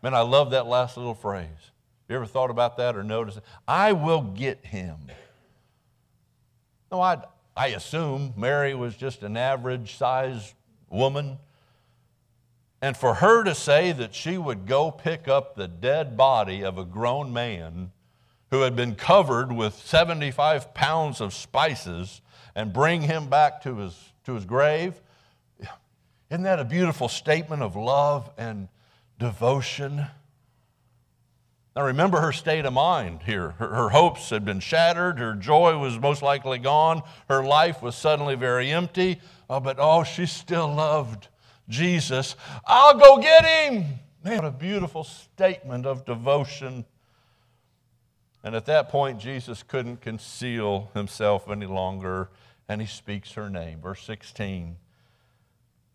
Man, 0.00 0.14
I 0.14 0.20
love 0.20 0.52
that 0.52 0.66
last 0.66 0.96
little 0.96 1.14
phrase. 1.14 1.48
You 2.08 2.16
ever 2.16 2.26
thought 2.26 2.50
about 2.50 2.76
that 2.76 2.96
or 2.96 3.02
noticed 3.02 3.38
it? 3.38 3.44
I 3.66 3.92
will 3.92 4.20
get 4.20 4.64
him. 4.64 4.98
No, 6.92 7.00
I, 7.00 7.22
I 7.56 7.68
assume 7.68 8.34
Mary 8.36 8.74
was 8.74 8.94
just 8.94 9.22
an 9.22 9.36
average 9.36 9.96
sized 9.96 10.54
woman. 10.88 11.38
And 12.80 12.96
for 12.96 13.14
her 13.14 13.42
to 13.44 13.54
say 13.54 13.92
that 13.92 14.14
she 14.14 14.38
would 14.38 14.66
go 14.66 14.90
pick 14.90 15.26
up 15.26 15.56
the 15.56 15.68
dead 15.68 16.16
body 16.16 16.62
of 16.62 16.78
a 16.78 16.84
grown 16.84 17.32
man 17.32 17.92
who 18.52 18.60
had 18.60 18.76
been 18.76 18.94
covered 18.94 19.50
with 19.50 19.74
75 19.74 20.74
pounds 20.74 21.22
of 21.22 21.32
spices 21.32 22.20
and 22.54 22.70
bring 22.70 23.00
him 23.00 23.26
back 23.30 23.62
to 23.62 23.76
his, 23.78 24.12
to 24.24 24.34
his 24.34 24.44
grave. 24.44 25.00
Isn't 26.30 26.42
that 26.42 26.58
a 26.58 26.64
beautiful 26.64 27.08
statement 27.08 27.62
of 27.62 27.76
love 27.76 28.30
and 28.36 28.68
devotion? 29.18 30.06
Now, 31.74 31.86
remember 31.86 32.20
her 32.20 32.32
state 32.32 32.66
of 32.66 32.74
mind 32.74 33.22
here. 33.22 33.52
Her, 33.52 33.68
her, 33.68 33.88
hopes 33.88 34.28
had 34.28 34.44
been 34.44 34.60
shattered. 34.60 35.18
Her 35.18 35.34
joy 35.34 35.78
was 35.78 35.98
most 35.98 36.20
likely 36.20 36.58
gone. 36.58 37.02
Her 37.30 37.42
life 37.42 37.80
was 37.80 37.96
suddenly 37.96 38.34
very 38.34 38.70
empty. 38.70 39.18
Oh, 39.48 39.60
but 39.60 39.78
oh, 39.78 40.04
she 40.04 40.26
still 40.26 40.70
loved 40.70 41.28
Jesus. 41.70 42.36
I'll 42.66 42.98
go 42.98 43.16
get 43.16 43.46
him. 43.46 43.86
Man, 44.22 44.36
what 44.36 44.44
a 44.44 44.50
beautiful 44.50 45.04
statement 45.04 45.86
of 45.86 46.04
devotion 46.04 46.84
and 48.44 48.54
at 48.54 48.66
that 48.66 48.88
point, 48.88 49.20
Jesus 49.20 49.62
couldn't 49.62 50.00
conceal 50.00 50.90
himself 50.94 51.48
any 51.48 51.66
longer, 51.66 52.30
and 52.68 52.80
he 52.80 52.86
speaks 52.86 53.32
her 53.32 53.48
name. 53.48 53.80
Verse 53.80 54.02
16 54.04 54.76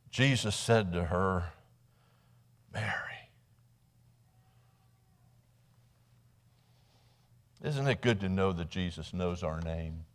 Jesus 0.10 0.56
said 0.56 0.94
to 0.94 1.04
her, 1.06 1.51
Mary. 2.74 2.94
Isn't 7.63 7.88
it 7.88 8.01
good 8.01 8.22
to 8.22 8.30
know 8.30 8.54
that 8.54 8.70
Jesus 8.70 9.13
knows 9.13 9.44
our 9.44 9.60
name? 9.62 10.06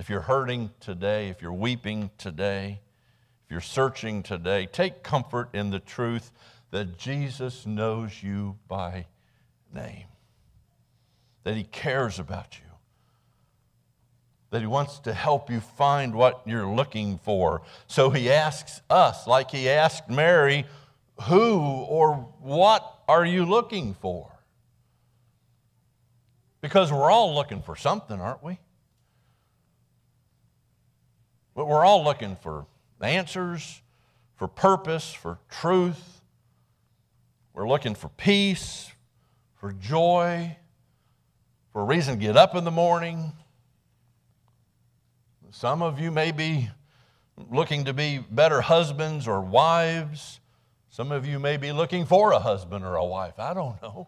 If 0.00 0.08
you're 0.08 0.20
hurting 0.20 0.70
today, 0.80 1.28
if 1.28 1.42
you're 1.42 1.52
weeping 1.52 2.10
today, 2.18 2.80
if 3.44 3.50
you're 3.50 3.60
searching 3.60 4.22
today, 4.22 4.66
take 4.66 5.02
comfort 5.02 5.50
in 5.52 5.70
the 5.70 5.80
truth 5.80 6.32
that 6.70 6.98
Jesus 6.98 7.66
knows 7.66 8.22
you 8.22 8.56
by 8.68 9.06
name, 9.72 10.06
that 11.44 11.56
He 11.56 11.64
cares 11.64 12.18
about 12.18 12.58
you, 12.58 12.66
that 14.50 14.60
He 14.60 14.66
wants 14.66 14.98
to 15.00 15.12
help 15.12 15.50
you 15.50 15.60
find 15.60 16.14
what 16.14 16.42
you're 16.46 16.66
looking 16.66 17.18
for. 17.18 17.62
So 17.86 18.10
He 18.10 18.30
asks 18.30 18.80
us, 18.90 19.26
like 19.26 19.50
He 19.50 19.68
asked 19.68 20.10
Mary, 20.10 20.66
who 21.22 21.58
or 21.58 22.28
what 22.40 23.00
are 23.08 23.24
you 23.24 23.44
looking 23.44 23.94
for? 23.94 24.30
Because 26.60 26.92
we're 26.92 27.10
all 27.10 27.34
looking 27.34 27.62
for 27.62 27.76
something, 27.76 28.20
aren't 28.20 28.42
we? 28.42 28.58
But 31.54 31.66
we're 31.66 31.84
all 31.84 32.04
looking 32.04 32.36
for 32.36 32.66
answers, 33.00 33.80
for 34.36 34.48
purpose, 34.48 35.12
for 35.12 35.38
truth. 35.48 36.17
We're 37.58 37.68
looking 37.68 37.96
for 37.96 38.08
peace, 38.10 38.88
for 39.56 39.72
joy, 39.72 40.56
for 41.72 41.80
a 41.82 41.84
reason 41.84 42.14
to 42.14 42.24
get 42.24 42.36
up 42.36 42.54
in 42.54 42.62
the 42.62 42.70
morning. 42.70 43.32
Some 45.50 45.82
of 45.82 45.98
you 45.98 46.12
may 46.12 46.30
be 46.30 46.70
looking 47.50 47.86
to 47.86 47.92
be 47.92 48.18
better 48.30 48.60
husbands 48.60 49.26
or 49.26 49.40
wives. 49.40 50.38
Some 50.88 51.10
of 51.10 51.26
you 51.26 51.40
may 51.40 51.56
be 51.56 51.72
looking 51.72 52.06
for 52.06 52.30
a 52.30 52.38
husband 52.38 52.84
or 52.84 52.94
a 52.94 53.04
wife. 53.04 53.40
I 53.40 53.54
don't 53.54 53.82
know. 53.82 54.06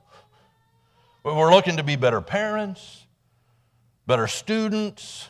But 1.25 1.35
we're 1.35 1.53
looking 1.53 1.77
to 1.79 1.83
be 1.83 1.97
better 1.97 2.21
parents, 2.21 3.05
better 4.07 4.29
students. 4.29 5.29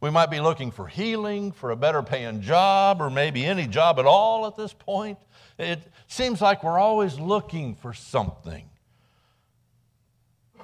We 0.00 0.10
might 0.10 0.30
be 0.30 0.40
looking 0.40 0.70
for 0.70 0.86
healing, 0.86 1.52
for 1.52 1.70
a 1.70 1.76
better 1.76 2.02
paying 2.02 2.40
job, 2.40 3.02
or 3.02 3.10
maybe 3.10 3.44
any 3.44 3.66
job 3.66 3.98
at 3.98 4.06
all 4.06 4.46
at 4.46 4.56
this 4.56 4.72
point. 4.72 5.18
It 5.58 5.82
seems 6.06 6.40
like 6.40 6.64
we're 6.64 6.78
always 6.78 7.20
looking 7.20 7.74
for 7.74 7.92
something. 7.92 8.70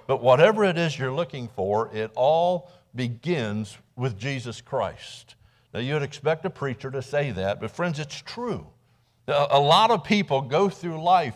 But 0.06 0.22
whatever 0.22 0.64
it 0.64 0.78
is 0.78 0.98
you're 0.98 1.12
looking 1.12 1.48
for, 1.48 1.94
it 1.94 2.10
all 2.14 2.70
begins 2.94 3.76
with 3.94 4.18
Jesus 4.18 4.60
Christ. 4.62 5.34
Now, 5.74 5.80
you'd 5.80 6.02
expect 6.02 6.46
a 6.46 6.50
preacher 6.50 6.90
to 6.90 7.02
say 7.02 7.32
that, 7.32 7.60
but 7.60 7.70
friends, 7.70 7.98
it's 7.98 8.22
true. 8.22 8.66
A 9.28 9.60
lot 9.60 9.90
of 9.90 10.04
people 10.04 10.40
go 10.40 10.70
through 10.70 11.02
life 11.02 11.34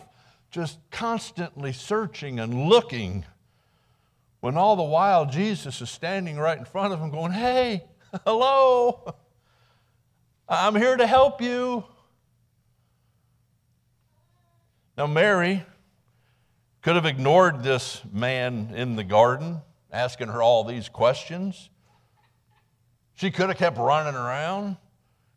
just 0.49 0.79
constantly 0.89 1.73
searching 1.73 2.39
and 2.39 2.67
looking 2.67 3.25
when 4.39 4.57
all 4.57 4.75
the 4.75 4.83
while 4.83 5.25
Jesus 5.25 5.81
is 5.81 5.89
standing 5.89 6.37
right 6.37 6.57
in 6.57 6.65
front 6.65 6.93
of 6.93 6.99
them 6.99 7.11
going, 7.11 7.31
Hey, 7.31 7.83
hello, 8.25 9.15
I'm 10.49 10.75
here 10.75 10.97
to 10.97 11.07
help 11.07 11.41
you. 11.41 11.85
Now, 14.97 15.07
Mary 15.07 15.63
could 16.81 16.95
have 16.95 17.05
ignored 17.05 17.63
this 17.63 18.01
man 18.11 18.73
in 18.75 18.97
the 18.97 19.05
garden 19.05 19.61
asking 19.91 20.27
her 20.27 20.41
all 20.41 20.65
these 20.65 20.89
questions. 20.89 21.69
She 23.13 23.31
could 23.31 23.47
have 23.47 23.57
kept 23.57 23.77
running 23.77 24.15
around, 24.15 24.75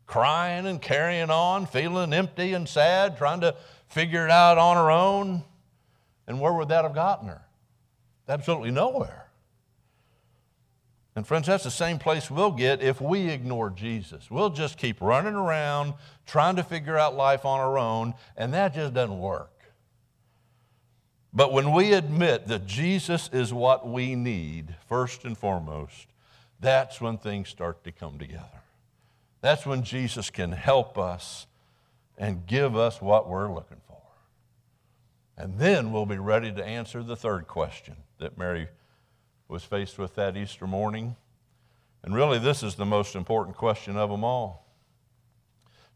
crying 0.05 0.65
and 0.65 0.81
carrying 0.81 1.29
on, 1.29 1.67
feeling 1.67 2.11
empty 2.11 2.53
and 2.53 2.67
sad, 2.67 3.17
trying 3.17 3.39
to 3.41 3.55
figure 3.87 4.25
it 4.25 4.31
out 4.31 4.57
on 4.57 4.75
her 4.75 4.91
own. 4.91 5.43
And 6.27 6.41
where 6.41 6.51
would 6.51 6.69
that 6.69 6.83
have 6.83 6.95
gotten 6.95 7.29
her? 7.29 7.41
Absolutely 8.27 8.71
nowhere. 8.71 9.24
And 11.15 11.25
friends, 11.25 11.47
that's 11.47 11.63
the 11.63 11.71
same 11.71 11.97
place 11.97 12.29
we'll 12.29 12.51
get 12.51 12.81
if 12.81 12.99
we 12.99 13.29
ignore 13.29 13.69
Jesus. 13.69 14.29
We'll 14.29 14.49
just 14.49 14.77
keep 14.77 14.99
running 14.99 15.35
around 15.35 15.93
trying 16.25 16.57
to 16.57 16.63
figure 16.63 16.97
out 16.97 17.15
life 17.15 17.45
on 17.45 17.59
our 17.59 17.77
own, 17.77 18.15
and 18.35 18.53
that 18.53 18.73
just 18.73 18.93
doesn't 18.93 19.19
work. 19.19 19.51
But 21.33 21.53
when 21.53 21.71
we 21.71 21.93
admit 21.93 22.47
that 22.47 22.65
Jesus 22.65 23.29
is 23.31 23.53
what 23.53 23.87
we 23.87 24.15
need, 24.15 24.75
first 24.87 25.25
and 25.25 25.37
foremost, 25.37 26.07
that's 26.59 26.99
when 26.99 27.17
things 27.17 27.49
start 27.49 27.83
to 27.83 27.91
come 27.91 28.17
together. 28.17 28.61
That's 29.41 29.65
when 29.65 29.83
Jesus 29.83 30.29
can 30.29 30.53
help 30.53 30.97
us 30.97 31.45
and 32.17 32.47
give 32.47 32.75
us 32.75 33.01
what 33.01 33.29
we're 33.29 33.53
looking 33.53 33.81
for. 33.87 34.01
And 35.37 35.59
then 35.59 35.91
we'll 35.91 36.05
be 36.05 36.17
ready 36.17 36.51
to 36.51 36.65
answer 36.65 37.03
the 37.03 37.17
third 37.17 37.47
question 37.47 37.97
that 38.19 38.37
Mary 38.37 38.69
was 39.47 39.63
faced 39.63 39.97
with 39.97 40.15
that 40.15 40.35
Easter 40.35 40.67
morning. 40.67 41.15
And 42.03 42.15
really, 42.15 42.39
this 42.39 42.63
is 42.63 42.75
the 42.75 42.85
most 42.85 43.15
important 43.15 43.57
question 43.57 43.97
of 43.97 44.09
them 44.09 44.23
all. 44.23 44.65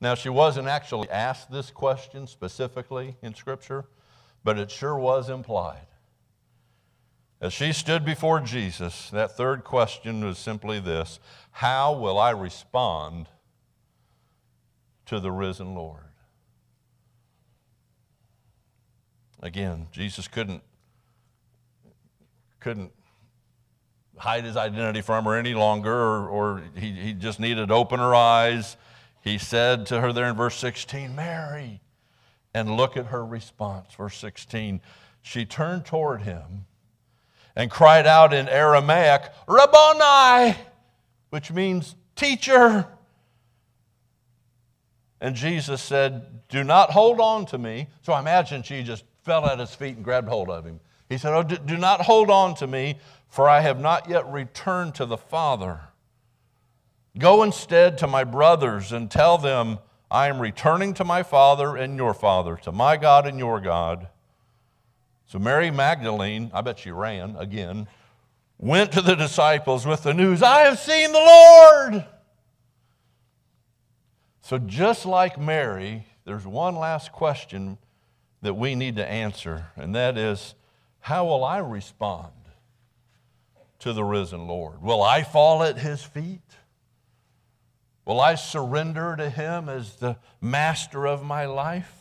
Now, 0.01 0.15
she 0.15 0.29
wasn't 0.29 0.67
actually 0.67 1.09
asked 1.09 1.51
this 1.51 1.71
question 1.71 2.25
specifically 2.25 3.17
in 3.21 3.35
Scripture, 3.35 3.85
but 4.43 4.57
it 4.57 4.71
sure 4.71 4.97
was 4.97 5.29
implied. 5.29 5.87
As 7.41 7.53
she 7.53 7.71
stood 7.71 8.05
before 8.05 8.39
Jesus, 8.41 9.09
that 9.11 9.37
third 9.37 9.63
question 9.63 10.25
was 10.25 10.37
simply 10.37 10.79
this 10.79 11.19
How 11.51 11.93
will 11.93 12.17
I 12.17 12.31
respond 12.31 13.27
to 15.05 15.19
the 15.19 15.31
risen 15.31 15.73
Lord? 15.73 16.03
Again, 19.41 19.87
Jesus 19.91 20.27
couldn't, 20.27 20.63
couldn't 22.59 22.91
hide 24.19 24.43
his 24.43 24.57
identity 24.57 25.01
from 25.01 25.25
her 25.25 25.35
any 25.35 25.53
longer, 25.53 25.93
or, 25.93 26.27
or 26.27 26.63
he, 26.75 26.91
he 26.91 27.13
just 27.13 27.39
needed 27.39 27.69
to 27.69 27.73
open 27.73 27.99
her 27.99 28.13
eyes. 28.13 28.77
He 29.21 29.37
said 29.37 29.85
to 29.87 30.01
her 30.01 30.13
there 30.13 30.29
in 30.29 30.35
verse 30.35 30.55
16, 30.57 31.15
Mary. 31.15 31.81
And 32.53 32.75
look 32.75 32.97
at 32.97 33.07
her 33.07 33.25
response. 33.25 33.93
Verse 33.93 34.17
16. 34.17 34.81
She 35.21 35.45
turned 35.45 35.85
toward 35.85 36.23
him 36.23 36.65
and 37.55 37.69
cried 37.69 38.07
out 38.07 38.33
in 38.33 38.47
Aramaic, 38.47 39.31
Rabboni, 39.47 40.57
which 41.29 41.51
means 41.51 41.95
teacher. 42.15 42.87
And 45.21 45.35
Jesus 45.35 45.81
said, 45.81 46.47
Do 46.49 46.63
not 46.63 46.91
hold 46.91 47.19
on 47.19 47.45
to 47.47 47.57
me. 47.57 47.87
So 48.01 48.13
I 48.13 48.19
imagine 48.19 48.63
she 48.63 48.83
just 48.83 49.03
fell 49.23 49.45
at 49.45 49.59
his 49.59 49.75
feet 49.75 49.95
and 49.95 50.03
grabbed 50.03 50.29
hold 50.29 50.49
of 50.49 50.65
him. 50.65 50.79
He 51.09 51.17
said, 51.17 51.33
Oh, 51.33 51.43
do 51.43 51.77
not 51.77 52.01
hold 52.01 52.29
on 52.29 52.55
to 52.55 52.67
me, 52.67 52.97
for 53.29 53.47
I 53.47 53.61
have 53.61 53.79
not 53.79 54.09
yet 54.09 54.29
returned 54.29 54.95
to 54.95 55.05
the 55.05 55.17
Father. 55.17 55.81
Go 57.17 57.43
instead 57.43 57.97
to 57.99 58.07
my 58.07 58.23
brothers 58.23 58.91
and 58.91 59.09
tell 59.09 59.37
them, 59.37 59.79
I 60.11 60.27
am 60.27 60.39
returning 60.39 60.95
to 60.95 61.05
my 61.05 61.21
Father 61.21 61.75
and 61.75 61.95
your 61.95 62.15
Father, 62.15 62.57
to 62.63 62.71
my 62.71 62.97
God 62.97 63.27
and 63.27 63.37
your 63.37 63.61
God. 63.61 64.07
So 65.27 65.37
Mary 65.37 65.69
Magdalene, 65.69 66.49
I 66.53 66.61
bet 66.61 66.79
she 66.79 66.89
ran 66.89 67.35
again, 67.35 67.87
went 68.57 68.91
to 68.93 69.01
the 69.01 69.15
disciples 69.15 69.85
with 69.85 70.01
the 70.01 70.13
news, 70.13 70.41
I 70.41 70.61
have 70.61 70.79
seen 70.79 71.11
the 71.11 71.19
Lord. 71.19 72.05
So 74.41 74.57
just 74.57 75.05
like 75.05 75.39
Mary, 75.39 76.07
there's 76.25 76.47
one 76.47 76.75
last 76.75 77.11
question 77.11 77.77
that 78.41 78.55
we 78.55 78.73
need 78.73 78.95
to 78.95 79.05
answer, 79.05 79.67
and 79.75 79.93
that 79.93 80.17
is, 80.17 80.55
how 81.01 81.25
will 81.25 81.43
I 81.43 81.59
respond 81.59 82.31
to 83.79 83.93
the 83.93 84.03
risen 84.03 84.47
Lord? 84.47 84.81
Will 84.81 85.01
I 85.01 85.23
fall 85.23 85.63
at 85.63 85.77
his 85.77 86.03
feet? 86.03 86.41
Will 88.05 88.19
I 88.19 88.35
surrender 88.35 89.15
to 89.15 89.29
him 89.29 89.69
as 89.69 89.95
the 89.95 90.17
master 90.41 91.07
of 91.07 91.23
my 91.23 91.45
life? 91.45 91.93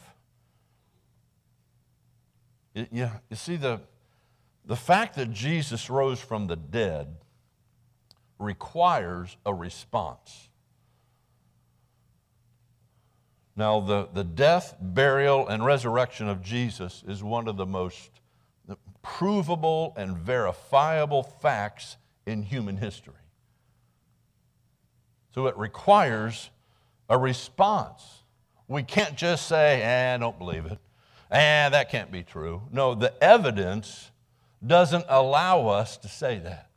You, 2.74 3.10
you 3.28 3.36
see, 3.36 3.56
the, 3.56 3.80
the 4.64 4.76
fact 4.76 5.16
that 5.16 5.32
Jesus 5.32 5.90
rose 5.90 6.20
from 6.20 6.46
the 6.46 6.56
dead 6.56 7.16
requires 8.38 9.36
a 9.44 9.52
response. 9.52 10.48
Now, 13.56 13.80
the, 13.80 14.08
the 14.14 14.22
death, 14.22 14.76
burial, 14.80 15.48
and 15.48 15.64
resurrection 15.64 16.28
of 16.28 16.42
Jesus 16.42 17.02
is 17.08 17.24
one 17.24 17.48
of 17.48 17.56
the 17.56 17.66
most 17.66 18.17
provable 19.16 19.94
and 19.96 20.16
verifiable 20.16 21.22
facts 21.22 21.96
in 22.26 22.42
human 22.42 22.76
history. 22.76 23.14
So 25.34 25.46
it 25.46 25.56
requires 25.56 26.50
a 27.08 27.16
response. 27.16 28.02
We 28.68 28.82
can't 28.82 29.16
just 29.16 29.46
say, 29.48 29.82
eh, 29.82 30.14
I 30.14 30.18
don't 30.18 30.38
believe 30.38 30.66
it. 30.66 30.78
Eh, 31.30 31.68
that 31.70 31.90
can't 31.90 32.12
be 32.12 32.22
true. 32.22 32.62
No, 32.70 32.94
the 32.94 33.12
evidence 33.22 34.10
doesn't 34.64 35.06
allow 35.08 35.68
us 35.68 35.96
to 35.98 36.08
say 36.08 36.38
that. 36.40 36.68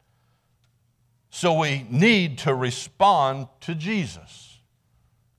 So 1.29 1.53
we 1.53 1.85
need 1.89 2.37
to 2.39 2.55
respond 2.55 3.47
to 3.61 3.75
Jesus, 3.75 4.59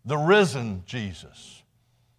the 0.04 0.18
risen 0.18 0.82
Jesus. 0.86 1.62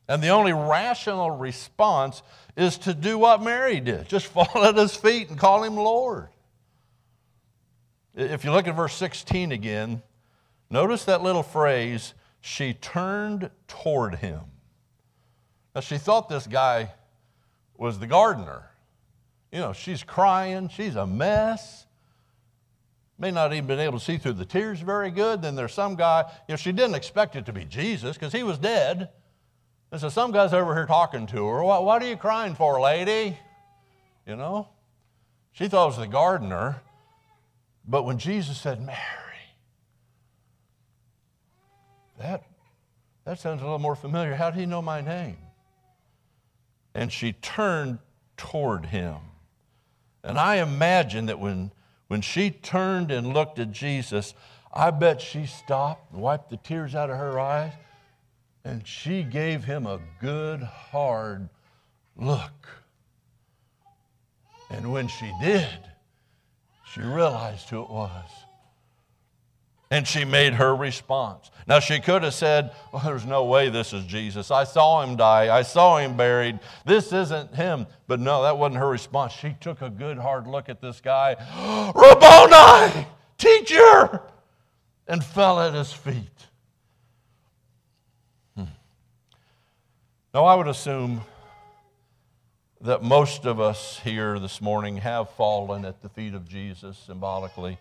And 0.07 0.21
the 0.21 0.29
only 0.29 0.53
rational 0.53 1.31
response 1.31 2.21
is 2.55 2.77
to 2.79 2.93
do 2.93 3.17
what 3.17 3.41
Mary 3.41 3.79
did 3.79 4.07
just 4.07 4.27
fall 4.33 4.63
at 4.63 4.75
his 4.75 4.95
feet 4.95 5.29
and 5.29 5.37
call 5.37 5.63
him 5.63 5.75
Lord. 5.75 6.29
If 8.15 8.45
you 8.45 8.51
look 8.51 8.67
at 8.67 8.75
verse 8.75 8.93
16 8.93 9.51
again, 9.51 10.03
notice 10.69 11.05
that 11.05 11.23
little 11.23 11.41
phrase, 11.43 12.13
she 12.41 12.73
turned 12.73 13.49
toward 13.67 14.15
him. 14.15 14.41
Now, 15.73 15.81
she 15.81 15.97
thought 15.97 16.29
this 16.29 16.45
guy 16.45 16.91
was 17.75 17.97
the 17.97 18.05
gardener. 18.05 18.69
You 19.51 19.59
know, 19.59 19.73
she's 19.73 20.03
crying, 20.03 20.69
she's 20.69 20.95
a 20.95 21.07
mess. 21.07 21.87
May 23.17 23.31
not 23.31 23.53
even 23.53 23.65
been 23.65 23.79
able 23.79 23.99
to 23.99 24.03
see 24.03 24.17
through 24.17 24.33
the 24.33 24.45
tears 24.45 24.79
very 24.79 25.09
good. 25.09 25.41
Then 25.41 25.55
there's 25.55 25.73
some 25.73 25.95
guy, 25.95 26.23
you 26.47 26.53
know, 26.53 26.55
she 26.55 26.71
didn't 26.71 26.95
expect 26.95 27.35
it 27.35 27.45
to 27.45 27.53
be 27.53 27.65
Jesus 27.65 28.15
because 28.15 28.33
he 28.33 28.43
was 28.43 28.57
dead. 28.59 29.09
And 29.93 30.01
so 30.01 30.09
some 30.09 30.33
guy's 30.33 30.53
over 30.53 30.75
here 30.75 30.85
talking 30.85 31.25
to 31.27 31.47
her. 31.47 31.63
What, 31.63 31.85
what 31.85 32.03
are 32.03 32.07
you 32.07 32.17
crying 32.17 32.55
for, 32.55 32.81
lady? 32.81 33.37
You 34.27 34.35
know? 34.35 34.67
She 35.53 35.69
thought 35.69 35.85
it 35.85 35.87
was 35.87 35.97
the 35.97 36.07
gardener. 36.07 36.81
But 37.87 38.03
when 38.03 38.17
Jesus 38.17 38.57
said, 38.57 38.81
Mary, 38.81 38.97
that, 42.19 42.43
that 43.23 43.39
sounds 43.39 43.61
a 43.61 43.63
little 43.63 43.79
more 43.79 43.95
familiar. 43.95 44.35
How 44.35 44.49
did 44.49 44.59
he 44.59 44.65
know 44.65 44.81
my 44.81 44.99
name? 44.99 45.37
and 46.93 47.11
she 47.11 47.33
turned 47.33 47.99
toward 48.37 48.87
him. 48.87 49.17
And 50.23 50.37
I 50.37 50.55
imagine 50.55 51.25
that 51.25 51.39
when, 51.39 51.71
when 52.07 52.21
she 52.21 52.49
turned 52.49 53.11
and 53.11 53.33
looked 53.33 53.59
at 53.59 53.71
Jesus, 53.71 54.33
I 54.71 54.91
bet 54.91 55.21
she 55.21 55.45
stopped 55.45 56.13
and 56.13 56.21
wiped 56.21 56.49
the 56.49 56.57
tears 56.57 56.95
out 56.95 57.09
of 57.09 57.17
her 57.17 57.39
eyes 57.39 57.73
and 58.65 58.87
she 58.87 59.23
gave 59.23 59.63
him 59.63 59.85
a 59.85 59.99
good, 60.19 60.61
hard 60.61 61.49
look. 62.15 62.67
And 64.69 64.91
when 64.91 65.07
she 65.07 65.31
did, 65.41 65.79
she 66.93 67.01
realized 67.01 67.69
who 67.69 67.83
it 67.83 67.89
was 67.89 68.29
and 69.93 70.07
she 70.07 70.25
made 70.25 70.53
her 70.53 70.75
response. 70.75 71.51
Now, 71.67 71.79
she 71.79 71.99
could 71.99 72.23
have 72.23 72.33
said, 72.33 72.71
Well, 72.91 73.03
there's 73.05 73.27
no 73.27 73.45
way 73.45 73.69
this 73.69 73.93
is 73.93 74.03
Jesus. 74.05 74.49
I 74.49 74.63
saw 74.63 75.03
him 75.03 75.15
die. 75.15 75.55
I 75.55 75.61
saw 75.61 75.99
him 75.99 76.17
buried. 76.17 76.59
This 76.83 77.13
isn't 77.13 77.53
him. 77.53 77.85
But 78.07 78.19
no, 78.19 78.41
that 78.41 78.57
wasn't 78.57 78.77
her 78.77 78.89
response. 78.89 79.33
She 79.33 79.55
took 79.61 79.83
a 79.83 79.91
good 79.91 80.17
hard 80.17 80.47
look 80.47 80.67
at 80.67 80.81
this 80.81 80.99
guy, 80.99 81.35
Rabboni, 81.95 83.05
teacher, 83.37 84.19
and 85.07 85.23
fell 85.23 85.59
at 85.59 85.75
his 85.75 85.93
feet. 85.93 86.47
Now, 90.33 90.45
I 90.45 90.55
would 90.55 90.67
assume 90.67 91.21
that 92.81 93.03
most 93.03 93.45
of 93.45 93.59
us 93.59 93.99
here 94.03 94.39
this 94.39 94.61
morning 94.61 94.97
have 94.97 95.29
fallen 95.29 95.85
at 95.85 96.01
the 96.01 96.09
feet 96.09 96.33
of 96.33 96.49
Jesus 96.49 96.97
symbolically. 96.97 97.77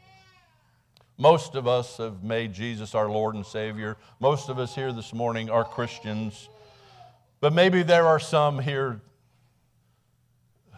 Most 1.16 1.54
of 1.54 1.66
us 1.66 1.96
have 1.96 2.22
made 2.22 2.52
Jesus 2.52 2.94
our 2.94 3.08
Lord 3.08 3.36
and 3.36 3.46
Savior. 3.46 3.96
Most 4.20 4.50
of 4.50 4.58
us 4.58 4.74
here 4.74 4.92
this 4.92 5.14
morning 5.14 5.48
are 5.48 5.64
Christians. 5.64 6.50
But 7.40 7.54
maybe 7.54 7.82
there 7.82 8.06
are 8.06 8.20
some 8.20 8.58
here 8.58 9.00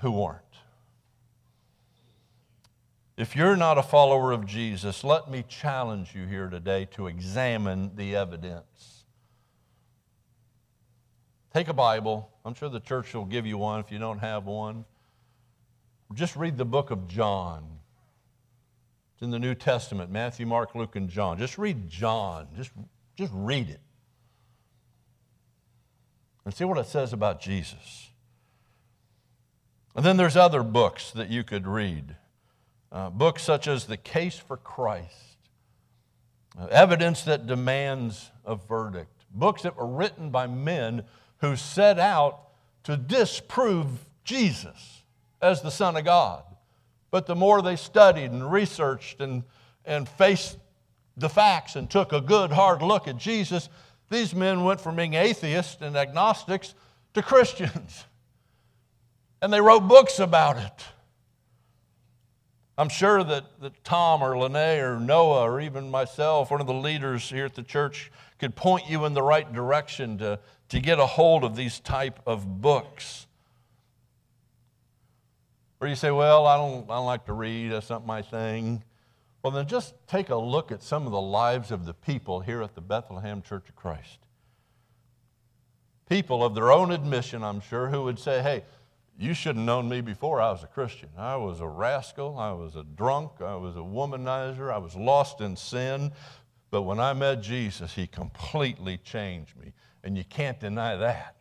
who 0.01 0.23
aren't. 0.23 0.43
If 3.17 3.35
you're 3.35 3.57
not 3.57 3.79
a 3.79 3.83
follower 3.83 4.31
of 4.31 4.47
Jesus, 4.47 5.03
let 5.03 5.29
me 5.29 5.45
challenge 5.49 6.15
you 6.15 6.27
here 6.27 6.49
today 6.49 6.85
to 6.93 7.09
examine 7.09 7.97
the 7.97 8.15
evidence. 8.15 8.94
Take 11.55 11.69
a 11.69 11.73
Bible. 11.73 12.29
I'm 12.45 12.55
sure 12.55 12.69
the 12.69 12.81
church 12.81 13.15
will 13.15 13.25
give 13.25 13.47
you 13.47 13.57
one 13.57 13.79
if 13.79 13.93
you 13.93 14.01
don't 14.01 14.19
have 14.19 14.45
one. 14.45 14.85
Just 16.13 16.35
read 16.35 16.57
the 16.57 16.65
book 16.65 16.91
of 16.91 17.07
John. 17.07 17.65
It's 19.15 19.23
in 19.23 19.31
the 19.31 19.39
New 19.39 19.55
Testament 19.55 20.11
Matthew, 20.11 20.47
Mark, 20.47 20.75
Luke, 20.75 20.97
and 20.97 21.09
John. 21.09 21.39
Just 21.39 21.57
read 21.57 21.89
John. 21.89 22.49
Just, 22.57 22.73
just 23.17 23.31
read 23.33 23.69
it. 23.69 23.79
And 26.45 26.53
see 26.53 26.65
what 26.65 26.77
it 26.77 26.87
says 26.87 27.13
about 27.13 27.41
Jesus. 27.41 28.11
And 29.95 30.05
then 30.05 30.17
there's 30.17 30.37
other 30.37 30.65
books 30.65 31.13
that 31.13 31.31
you 31.31 31.45
could 31.45 31.69
read. 31.69 32.17
Uh, 32.91 33.11
books 33.11 33.45
such 33.45 33.69
as 33.69 33.85
The 33.85 33.97
Case 33.97 34.39
for 34.39 34.57
Christ, 34.57 35.39
uh, 36.59 36.67
Evidence 36.67 37.23
That 37.23 37.47
Demands 37.47 38.33
a 38.45 38.57
Verdict, 38.57 39.25
books 39.33 39.63
that 39.63 39.77
were 39.77 39.87
written 39.87 40.31
by 40.31 40.49
men 40.49 41.05
who 41.45 41.57
set 41.57 41.99
out 41.99 42.41
to 42.85 42.97
disprove 42.97 43.87
Jesus 44.25 45.03
as 45.43 45.61
the 45.61 45.71
Son 45.71 45.97
of 45.97 46.05
God. 46.05 46.43
But 47.11 47.27
the 47.27 47.35
more 47.35 47.61
they 47.61 47.77
studied 47.77 48.31
and 48.31 48.51
researched 48.51 49.21
and, 49.21 49.45
and 49.85 50.09
faced 50.09 50.57
the 51.17 51.29
facts 51.29 51.77
and 51.77 51.89
took 51.89 52.13
a 52.13 52.21
good 52.21 52.51
hard 52.51 52.81
look 52.81 53.07
at 53.07 53.19
Jesus, 53.19 53.69
these 54.11 54.35
men 54.35 54.65
went 54.65 54.81
from 54.81 54.97
being 54.97 55.15
atheists 55.15 55.83
and 55.83 55.97
agnostics 55.97 56.75
to 57.13 57.23
Christians. 57.23 58.05
And 59.43 59.53
they 59.53 59.61
wrote 59.61 59.81
books 59.81 60.21
about 60.21 60.57
it. 60.57 60.85
I'm 62.77 62.89
sure 62.89 63.23
that, 63.23 63.45
that 63.61 63.85
Tom 63.85 64.23
or 64.23 64.37
Lene 64.37 64.81
or 64.81 64.99
Noah 64.99 65.43
or 65.43 65.61
even 65.61 65.91
myself, 65.91 66.51
one 66.51 66.61
of 66.61 66.67
the 66.67 66.75
leaders 66.75 67.29
here 67.29 67.45
at 67.45 67.55
the 67.55 67.63
church, 67.63 68.11
could 68.39 68.57
point 68.57 68.89
you 68.89 69.05
in 69.05 69.15
the 69.15 69.23
right 69.23 69.51
direction 69.53 70.19
to, 70.19 70.41
to 70.71 70.81
get 70.81 70.99
a 70.99 71.07
hold 71.07 71.45
of 71.45 71.55
these 71.55 71.79
type 71.79 72.19
of 72.27 72.61
books. 72.61 73.27
Or 75.81 75.87
you 75.87 75.95
say, 75.95 76.11
well, 76.11 76.47
I 76.47 76.57
don't, 76.57 76.91
I 76.91 76.97
don't 76.97 77.07
like 77.07 77.27
to 77.27 77.33
read, 77.33 77.71
that's 77.71 77.91
not 77.91 78.05
my 78.05 78.23
thing. 78.23 78.83
Well, 79.43 79.53
then 79.53 79.67
just 79.69 79.95
take 80.09 80.31
a 80.31 80.37
look 80.37 80.73
at 80.73 80.83
some 80.83 81.07
of 81.07 81.13
the 81.13 81.21
lives 81.21 81.71
of 81.71 81.85
the 81.85 81.95
people 81.95 82.41
here 82.41 82.63
at 82.63 82.75
the 82.75 82.81
Bethlehem 82.81 83.43
Church 83.43 83.69
of 83.69 83.77
Christ. 83.77 84.19
People 86.09 86.43
of 86.43 86.55
their 86.55 86.73
own 86.73 86.91
admission, 86.91 87.45
I'm 87.45 87.61
sure, 87.61 87.89
who 87.89 88.03
would 88.05 88.19
say, 88.19 88.43
hey, 88.43 88.65
you 89.19 89.33
should 89.33 89.57
have 89.57 89.65
known 89.65 89.89
me 89.89 90.01
before 90.01 90.41
I 90.41 90.51
was 90.51 90.65
a 90.65 90.67
Christian. 90.67 91.11
I 91.17 91.37
was 91.37 91.61
a 91.61 91.67
rascal. 91.67 92.37
I 92.39 92.53
was 92.53 92.75
a 92.75 92.83
drunk. 92.83 93.41
I 93.41 93.55
was 93.55 93.77
a 93.77 93.81
womanizer. 93.81 94.73
I 94.73 94.79
was 94.79 94.97
lost 94.97 95.41
in 95.41 95.57
sin. 95.57 96.13
But 96.71 96.83
when 96.83 96.99
I 96.99 97.13
met 97.13 97.41
Jesus, 97.41 97.95
He 97.95 98.07
completely 98.09 98.99
changed 98.99 99.57
me. 99.57 99.73
And 100.03 100.19
you 100.19 100.25
can't 100.25 100.59
deny 100.59 100.97
that. 100.97 101.37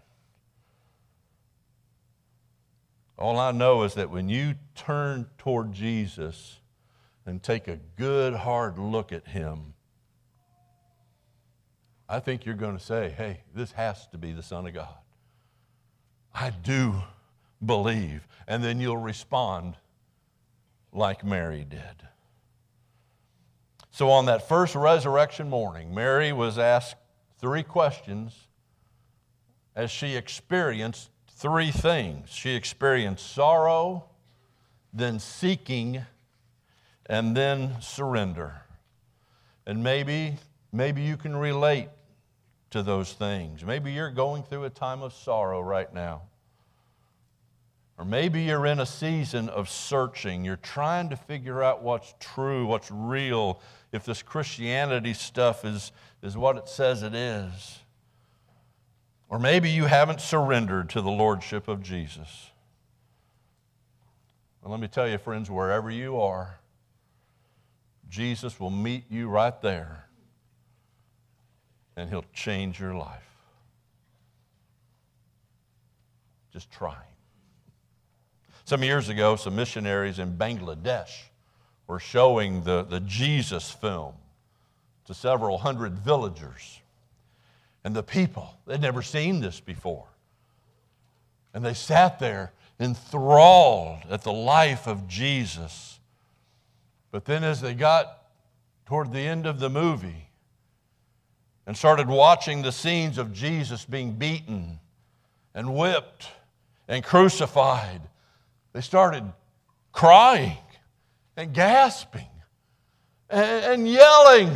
All 3.18 3.40
I 3.40 3.52
know 3.52 3.84
is 3.84 3.96
that 3.96 4.10
when 4.10 4.30
you 4.30 4.56
turn 4.76 5.28
toward 5.38 5.74
Jesus 5.74 6.60
and 7.26 7.42
take 7.42 7.68
a 7.68 7.78
good, 7.96 8.34
hard 8.34 8.78
look 8.78 9.12
at 9.12 9.28
Him, 9.28 9.74
I 12.08 12.20
think 12.20 12.46
you're 12.46 12.56
going 12.56 12.78
to 12.78 12.84
say, 12.84 13.14
hey, 13.18 13.42
this 13.56 13.72
has 13.72 14.08
to 14.10 14.20
be 14.20 14.32
the 14.32 14.44
Son 14.44 14.68
of 14.68 14.74
God. 14.74 14.96
I 16.36 16.52
do 16.52 17.02
believe. 17.66 18.28
And 18.48 18.64
then 18.64 18.80
you'll 18.80 18.98
respond 18.98 19.76
like 20.92 21.24
Mary 21.24 21.66
did. 21.68 22.08
So, 23.92 24.10
on 24.10 24.26
that 24.26 24.48
first 24.48 24.76
resurrection 24.76 25.50
morning, 25.50 25.94
Mary 25.94 26.34
was 26.34 26.58
asked 26.58 26.96
three 27.40 27.62
questions 27.64 28.48
as 29.76 29.92
she 29.92 30.16
experienced 30.16 31.10
three 31.30 31.72
things. 31.72 32.30
She 32.30 32.56
experienced 32.56 33.34
sorrow, 33.34 34.06
then 34.94 35.20
seeking, 35.20 36.06
and 37.06 37.38
then 37.38 37.82
surrender. 37.82 38.62
And 39.66 39.84
maybe, 39.84 40.38
maybe 40.72 41.02
you 41.02 41.18
can 41.18 41.36
relate 41.36 41.90
to 42.72 42.82
those 42.82 43.14
things. 43.14 43.64
Maybe 43.64 43.92
you're 43.92 44.12
going 44.12 44.44
through 44.44 44.64
a 44.64 44.70
time 44.70 45.02
of 45.02 45.14
sorrow 45.14 45.62
right 45.62 45.94
now. 45.94 46.24
Or 48.04 48.06
maybe 48.06 48.42
you're 48.42 48.66
in 48.66 48.82
a 48.82 48.86
season 48.86 49.48
of 49.48 49.70
searching. 49.70 50.44
You're 50.44 50.58
trying 50.58 51.08
to 51.12 51.16
figure 51.16 51.64
out 51.64 51.84
what's 51.84 52.14
true, 52.20 52.66
what's 52.66 52.92
real, 52.92 53.62
if 53.94 54.04
this 54.04 54.22
Christianity 54.22 55.14
stuff 55.14 55.64
is, 55.64 55.94
is 56.22 56.36
what 56.36 56.58
it 56.58 56.68
says 56.68 57.02
it 57.02 57.16
is. 57.16 57.80
Or 59.30 59.40
maybe 59.40 59.70
you 59.70 59.86
haven't 59.86 60.20
surrendered 60.20 60.90
to 60.90 61.02
the 61.02 61.10
Lordship 61.10 61.70
of 61.70 61.82
Jesus. 61.82 62.50
Let 64.66 64.82
me 64.82 64.90
tell 64.90 65.08
you, 65.08 65.18
friends, 65.18 65.50
wherever 65.50 65.90
you 65.90 66.20
are, 66.20 66.60
Jesus 68.10 68.60
will 68.60 68.70
meet 68.70 69.06
you 69.10 69.30
right 69.30 69.62
there 69.62 70.10
and 71.96 72.10
he'll 72.10 72.26
change 72.34 72.82
your 72.82 72.96
life. 72.96 73.24
Just 76.52 76.70
try. 76.70 76.98
Some 78.66 78.84
years 78.84 79.10
ago, 79.10 79.36
some 79.36 79.56
missionaries 79.56 80.20
in 80.20 80.38
Bangladesh 80.38 81.12
were 81.88 82.00
showing 82.00 82.64
the, 82.64 82.84
the 82.84 83.02
Jesus 83.02 83.70
film 83.70 84.14
to 85.06 85.14
several 85.14 85.58
hundred 85.58 86.00
villagers. 86.00 86.80
And 87.84 87.94
the 87.94 88.04
people, 88.04 88.54
they'd 88.66 88.82
never 88.82 89.02
seen 89.02 89.42
this 89.42 89.60
before. 89.60 90.08
And 91.54 91.66
they 91.66 91.74
sat 91.74 92.20
there 92.20 92.54
enthralled 92.80 94.00
at 94.10 94.24
the 94.24 94.32
life 94.32 94.88
of 94.88 95.08
Jesus. 95.08 96.00
But 97.12 97.26
then, 97.26 97.44
as 97.44 97.60
they 97.60 97.74
got 97.74 98.24
toward 98.86 99.12
the 99.12 99.20
end 99.20 99.46
of 99.46 99.60
the 99.60 99.70
movie 99.70 100.30
and 101.68 101.76
started 101.76 102.08
watching 102.08 102.62
the 102.62 102.72
scenes 102.72 103.18
of 103.18 103.34
Jesus 103.34 103.86
being 103.86 104.14
beaten 104.14 104.80
and 105.54 105.76
whipped 105.76 106.30
and 106.88 107.04
crucified 107.04 108.02
they 108.74 108.82
started 108.82 109.24
crying 109.92 110.58
and 111.38 111.54
gasping 111.54 112.28
and, 113.30 113.88
yelling. 113.88 114.52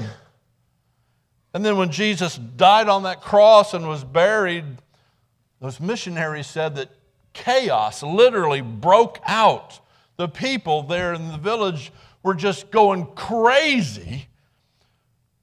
And 1.53 1.65
then 1.65 1.77
when 1.77 1.91
Jesus 1.91 2.37
died 2.37 2.89
on 2.89 3.03
that 3.03 3.21
cross 3.21 3.73
and 3.73 3.87
was 3.87 4.03
buried, 4.03 4.65
those 5.59 5.79
missionaries 5.79 6.47
said 6.47 6.75
that 6.75 6.89
chaos 7.33 8.03
literally 8.03 8.61
broke 8.61 9.19
out. 9.25 9.79
The 10.17 10.27
people 10.27 10.83
there 10.83 11.13
in 11.13 11.31
the 11.31 11.37
village 11.37 11.91
were 12.23 12.35
just 12.35 12.71
going 12.71 13.05
crazy 13.15 14.27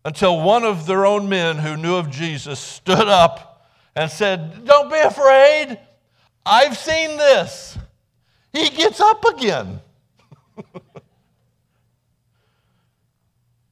until 0.04 0.40
one 0.40 0.64
of 0.64 0.86
their 0.86 1.06
own 1.06 1.28
men 1.28 1.58
who 1.58 1.76
knew 1.76 1.94
of 1.94 2.10
Jesus 2.10 2.60
stood 2.60 3.08
up 3.08 3.70
and 3.96 4.10
said, 4.10 4.64
Don't 4.64 4.90
be 4.90 4.98
afraid. 4.98 5.78
I've 6.44 6.76
seen 6.76 7.16
this. 7.16 7.78
He 8.54 8.70
gets 8.70 9.00
up 9.00 9.24
again. 9.24 9.80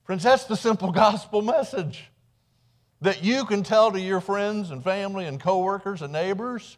Friends, 0.05 0.25
that's 0.25 0.45
the 0.45 0.57
simple 0.57 0.91
gospel 0.91 1.41
message 1.41 2.11
that 3.01 3.23
you 3.23 3.45
can 3.45 3.63
tell 3.63 3.93
to 3.93 4.01
your 4.01 4.21
friends 4.21 4.73
and 4.73 4.83
family 4.83 5.27
and 5.27 5.41
coworkers 5.41 6.03
and 6.03 6.13
neighbors. 6.13 6.77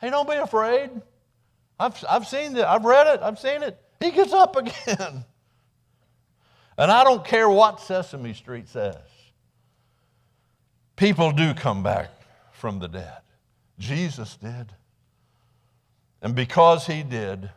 Hey, 0.00 0.08
don't 0.08 0.28
be 0.28 0.36
afraid. 0.36 0.90
I've, 1.78 2.02
I've 2.08 2.26
seen 2.26 2.56
it. 2.56 2.64
I've 2.64 2.86
read 2.86 3.06
it. 3.14 3.20
I've 3.22 3.38
seen 3.38 3.62
it. 3.62 3.78
He 4.00 4.10
gets 4.10 4.32
up 4.32 4.56
again. 4.62 5.26
And 6.78 6.90
I 6.90 7.04
don't 7.04 7.22
care 7.22 7.50
what 7.50 7.80
Sesame 7.80 8.32
Street 8.32 8.66
says. 8.68 8.96
People 10.96 11.32
do 11.32 11.52
come 11.52 11.82
back 11.82 12.10
from 12.52 12.78
the 12.78 12.88
dead. 12.88 13.20
Jesus 13.78 14.36
did. 14.36 14.72
And 16.22 16.36
because 16.36 16.86
he 16.86 17.02
did, 17.02 17.50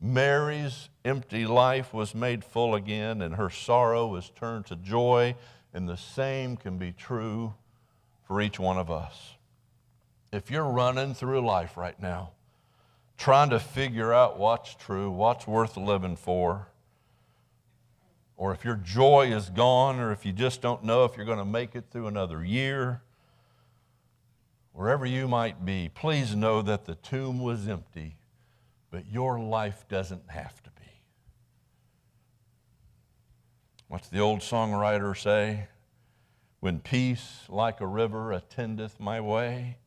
Mary's 0.00 0.90
empty 1.04 1.46
life 1.46 1.92
was 1.94 2.14
made 2.14 2.44
full 2.44 2.74
again 2.74 3.22
and 3.22 3.34
her 3.34 3.50
sorrow 3.50 4.06
was 4.06 4.30
turned 4.30 4.66
to 4.66 4.76
joy. 4.76 5.34
And 5.72 5.88
the 5.88 5.96
same 5.96 6.56
can 6.56 6.78
be 6.78 6.92
true 6.92 7.54
for 8.26 8.40
each 8.40 8.60
one 8.60 8.78
of 8.78 8.90
us. 8.90 9.34
If 10.30 10.50
you're 10.50 10.68
running 10.68 11.14
through 11.14 11.40
life 11.40 11.76
right 11.76 11.98
now, 12.00 12.30
trying 13.16 13.50
to 13.50 13.58
figure 13.58 14.12
out 14.12 14.38
what's 14.38 14.74
true, 14.74 15.10
what's 15.10 15.46
worth 15.46 15.76
living 15.76 16.16
for, 16.16 16.68
or 18.36 18.52
if 18.52 18.64
your 18.64 18.76
joy 18.76 19.32
is 19.32 19.50
gone, 19.50 19.98
or 19.98 20.12
if 20.12 20.24
you 20.24 20.32
just 20.32 20.62
don't 20.62 20.84
know 20.84 21.04
if 21.04 21.16
you're 21.16 21.26
going 21.26 21.38
to 21.38 21.44
make 21.44 21.74
it 21.74 21.86
through 21.90 22.06
another 22.06 22.44
year, 22.44 23.02
wherever 24.78 25.04
you 25.04 25.26
might 25.26 25.64
be, 25.64 25.90
please 25.92 26.36
know 26.36 26.62
that 26.62 26.84
the 26.84 26.94
tomb 26.94 27.40
was 27.40 27.66
empty, 27.66 28.14
but 28.92 29.10
your 29.10 29.40
life 29.40 29.84
doesn't 29.88 30.30
have 30.30 30.62
to 30.62 30.70
be. 30.70 30.86
What's 33.88 34.08
the 34.08 34.20
old 34.20 34.38
songwriter 34.38 35.20
say? 35.20 35.66
When 36.60 36.78
peace 36.78 37.40
like 37.48 37.80
a 37.80 37.88
river 37.88 38.32
attendeth 38.32 39.00
my 39.00 39.20
way, 39.20 39.78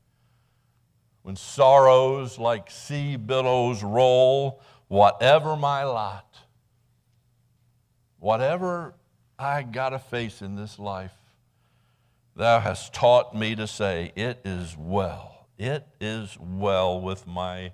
when 1.21 1.37
sorrows 1.37 2.37
like 2.37 2.69
sea 2.69 3.15
billows 3.15 3.83
roll, 3.83 4.61
whatever 4.89 5.55
my 5.55 5.85
lot, 5.85 6.35
whatever 8.19 8.95
I 9.39 9.63
got 9.63 9.91
to 9.91 9.99
face 9.99 10.41
in 10.41 10.57
this 10.57 10.77
life, 10.77 11.13
thou 12.41 12.59
hast 12.59 12.91
taught 12.91 13.35
me 13.35 13.55
to 13.55 13.67
say, 13.67 14.11
It 14.15 14.41
is 14.43 14.75
well. 14.75 15.45
It 15.59 15.87
is 15.99 16.39
well 16.39 16.99
with 16.99 17.27
my 17.27 17.73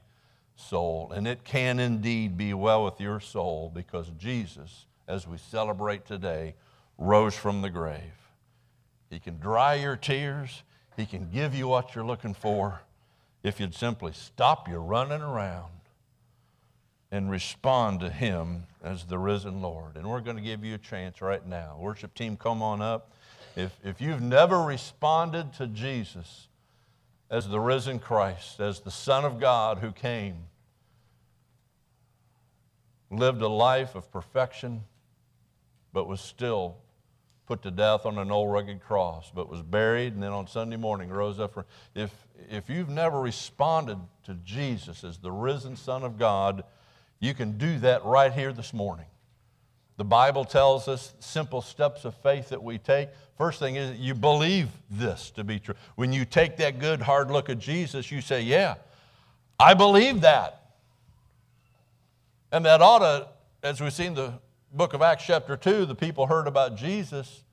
soul. 0.57 1.13
And 1.15 1.25
it 1.25 1.45
can 1.45 1.79
indeed 1.79 2.35
be 2.37 2.53
well 2.53 2.83
with 2.83 2.99
your 2.99 3.21
soul 3.21 3.71
because 3.73 4.11
Jesus, 4.17 4.85
as 5.07 5.25
we 5.25 5.37
celebrate 5.37 6.05
today, 6.05 6.55
rose 6.97 7.33
from 7.33 7.61
the 7.61 7.69
grave. 7.69 8.01
He 9.09 9.19
can 9.19 9.39
dry 9.39 9.75
your 9.75 9.95
tears, 9.95 10.63
He 10.97 11.05
can 11.05 11.29
give 11.29 11.55
you 11.55 11.69
what 11.69 11.95
you're 11.95 12.05
looking 12.05 12.33
for 12.33 12.81
if 13.43 13.61
you'd 13.61 13.73
simply 13.73 14.11
stop 14.11 14.67
your 14.67 14.81
running 14.81 15.21
around 15.21 15.71
and 17.09 17.31
respond 17.31 18.01
to 18.01 18.09
Him 18.09 18.63
as 18.83 19.05
the 19.05 19.17
risen 19.17 19.61
Lord. 19.61 19.95
And 19.95 20.09
we're 20.09 20.19
going 20.19 20.35
to 20.35 20.43
give 20.43 20.65
you 20.65 20.75
a 20.75 20.79
chance 20.79 21.21
right 21.21 21.45
now. 21.47 21.77
Worship 21.79 22.13
team, 22.13 22.35
come 22.35 22.61
on 22.61 22.81
up. 22.81 23.13
If, 23.57 23.75
if 23.83 23.99
you've 23.99 24.21
never 24.21 24.61
responded 24.61 25.51
to 25.53 25.65
Jesus 25.65 26.47
as 27.27 27.47
the 27.47 27.59
risen 27.59 27.97
Christ, 27.97 28.59
as 28.59 28.81
the 28.81 28.91
Son 28.91 29.25
of 29.25 29.39
God 29.39 29.79
who 29.79 29.91
came, 29.91 30.35
lived 33.09 33.41
a 33.41 33.47
life 33.47 33.95
of 33.95 34.11
perfection, 34.11 34.83
but 35.91 36.07
was 36.07 36.21
still 36.21 36.77
put 37.47 37.63
to 37.63 37.71
death 37.71 38.05
on 38.05 38.19
an 38.19 38.29
old 38.29 38.51
rugged 38.51 38.79
cross, 38.79 39.31
but 39.33 39.49
was 39.49 39.63
buried 39.63 40.13
and 40.13 40.21
then 40.21 40.33
on 40.33 40.45
Sunday 40.45 40.77
morning 40.77 41.09
rose 41.09 41.39
up. 41.39 41.55
For, 41.55 41.65
if, 41.95 42.11
if 42.51 42.69
you've 42.69 42.89
never 42.89 43.19
responded 43.19 43.97
to 44.25 44.35
Jesus 44.45 45.03
as 45.03 45.17
the 45.17 45.31
risen 45.31 45.75
Son 45.75 46.03
of 46.03 46.19
God, 46.19 46.63
you 47.19 47.33
can 47.33 47.57
do 47.57 47.79
that 47.79 48.05
right 48.05 48.31
here 48.31 48.53
this 48.53 48.71
morning. 48.71 49.07
The 49.97 50.05
Bible 50.05 50.45
tells 50.45 50.87
us 50.87 51.13
simple 51.19 51.61
steps 51.61 52.05
of 52.05 52.15
faith 52.15 52.49
that 52.49 52.61
we 52.61 52.77
take. 52.77 53.09
First 53.37 53.59
thing 53.59 53.75
is 53.75 53.99
you 53.99 54.13
believe 54.13 54.69
this 54.89 55.31
to 55.31 55.43
be 55.43 55.59
true. 55.59 55.75
When 55.95 56.13
you 56.13 56.23
take 56.23 56.57
that 56.57 56.79
good 56.79 57.01
hard 57.01 57.31
look 57.31 57.49
at 57.49 57.59
Jesus, 57.59 58.11
you 58.11 58.21
say, 58.21 58.41
Yeah, 58.41 58.75
I 59.59 59.73
believe 59.73 60.21
that. 60.21 60.61
And 62.51 62.63
that 62.65 62.81
ought 62.81 62.99
to, 62.99 63.27
as 63.63 63.81
we 63.81 63.89
see 63.89 64.05
in 64.05 64.13
the 64.13 64.33
book 64.71 64.93
of 64.93 65.01
Acts, 65.01 65.25
chapter 65.25 65.57
2, 65.57 65.85
the 65.85 65.95
people 65.95 66.27
heard 66.27 66.47
about 66.47 66.77
Jesus 66.77 67.43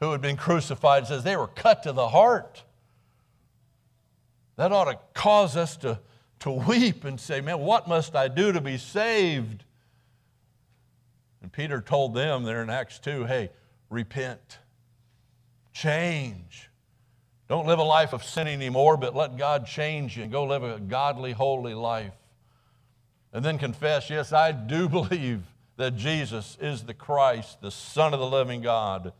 who 0.00 0.12
had 0.12 0.20
been 0.20 0.36
crucified. 0.36 1.06
Says 1.06 1.24
they 1.24 1.36
were 1.36 1.48
cut 1.48 1.82
to 1.84 1.92
the 1.92 2.08
heart. 2.08 2.62
That 4.56 4.70
ought 4.70 4.84
to 4.84 4.98
cause 5.14 5.56
us 5.56 5.76
to 5.78 5.98
to 6.40 6.50
weep 6.50 7.04
and 7.04 7.18
say, 7.18 7.40
Man, 7.40 7.58
what 7.60 7.88
must 7.88 8.14
I 8.14 8.28
do 8.28 8.52
to 8.52 8.60
be 8.60 8.78
saved? 8.78 9.64
And 11.46 11.52
Peter 11.52 11.80
told 11.80 12.12
them 12.12 12.42
there 12.42 12.60
in 12.60 12.70
Acts 12.70 12.98
2 12.98 13.26
hey, 13.26 13.50
repent, 13.88 14.58
change. 15.72 16.68
Don't 17.46 17.68
live 17.68 17.78
a 17.78 17.84
life 17.84 18.12
of 18.12 18.24
sin 18.24 18.48
anymore, 18.48 18.96
but 18.96 19.14
let 19.14 19.36
God 19.36 19.64
change 19.64 20.16
you 20.16 20.24
and 20.24 20.32
go 20.32 20.42
live 20.42 20.64
a 20.64 20.80
godly, 20.80 21.30
holy 21.30 21.72
life. 21.72 22.14
And 23.32 23.44
then 23.44 23.58
confess, 23.58 24.10
yes, 24.10 24.32
I 24.32 24.50
do 24.50 24.88
believe 24.88 25.44
that 25.76 25.94
Jesus 25.94 26.58
is 26.60 26.82
the 26.82 26.94
Christ, 26.94 27.60
the 27.60 27.70
Son 27.70 28.12
of 28.12 28.18
the 28.18 28.26
living 28.26 28.60
God. 28.60 29.12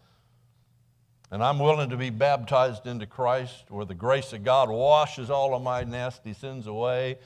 And 1.30 1.44
I'm 1.44 1.60
willing 1.60 1.90
to 1.90 1.96
be 1.96 2.10
baptized 2.10 2.88
into 2.88 3.06
Christ 3.06 3.66
where 3.68 3.84
the 3.84 3.94
grace 3.94 4.32
of 4.32 4.42
God 4.42 4.68
washes 4.68 5.30
all 5.30 5.54
of 5.54 5.62
my 5.62 5.84
nasty 5.84 6.32
sins 6.32 6.66
away, 6.66 7.18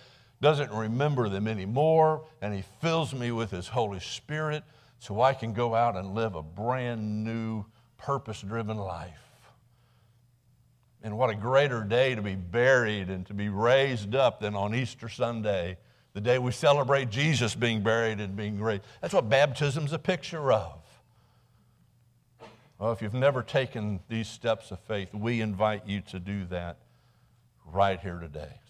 doesn't 0.42 0.70
remember 0.70 1.30
them 1.30 1.48
anymore, 1.48 2.26
and 2.42 2.52
He 2.52 2.64
fills 2.82 3.14
me 3.14 3.32
with 3.32 3.50
His 3.50 3.68
Holy 3.68 4.00
Spirit 4.00 4.62
so 5.00 5.22
I 5.22 5.32
can 5.32 5.54
go 5.54 5.74
out 5.74 5.96
and 5.96 6.14
live 6.14 6.34
a 6.34 6.42
brand 6.42 7.24
new, 7.24 7.64
purpose 7.96 8.42
driven 8.42 8.76
life. 8.76 9.16
And 11.02 11.16
what 11.16 11.30
a 11.30 11.34
greater 11.34 11.82
day 11.82 12.14
to 12.14 12.20
be 12.20 12.34
buried 12.34 13.08
and 13.08 13.26
to 13.26 13.34
be 13.34 13.48
raised 13.48 14.14
up 14.14 14.40
than 14.40 14.54
on 14.54 14.74
Easter 14.74 15.08
Sunday, 15.08 15.78
the 16.12 16.20
day 16.20 16.38
we 16.38 16.52
celebrate 16.52 17.08
Jesus 17.08 17.54
being 17.54 17.82
buried 17.82 18.20
and 18.20 18.36
being 18.36 18.60
raised. 18.60 18.82
That's 19.00 19.14
what 19.14 19.30
baptism's 19.30 19.94
a 19.94 19.98
picture 19.98 20.52
of. 20.52 20.82
Well, 22.78 22.92
if 22.92 23.00
you've 23.00 23.14
never 23.14 23.42
taken 23.42 24.00
these 24.08 24.28
steps 24.28 24.70
of 24.70 24.80
faith, 24.80 25.14
we 25.14 25.40
invite 25.40 25.86
you 25.86 26.02
to 26.10 26.20
do 26.20 26.44
that 26.46 26.76
right 27.64 27.98
here 27.98 28.18
today. 28.18 28.60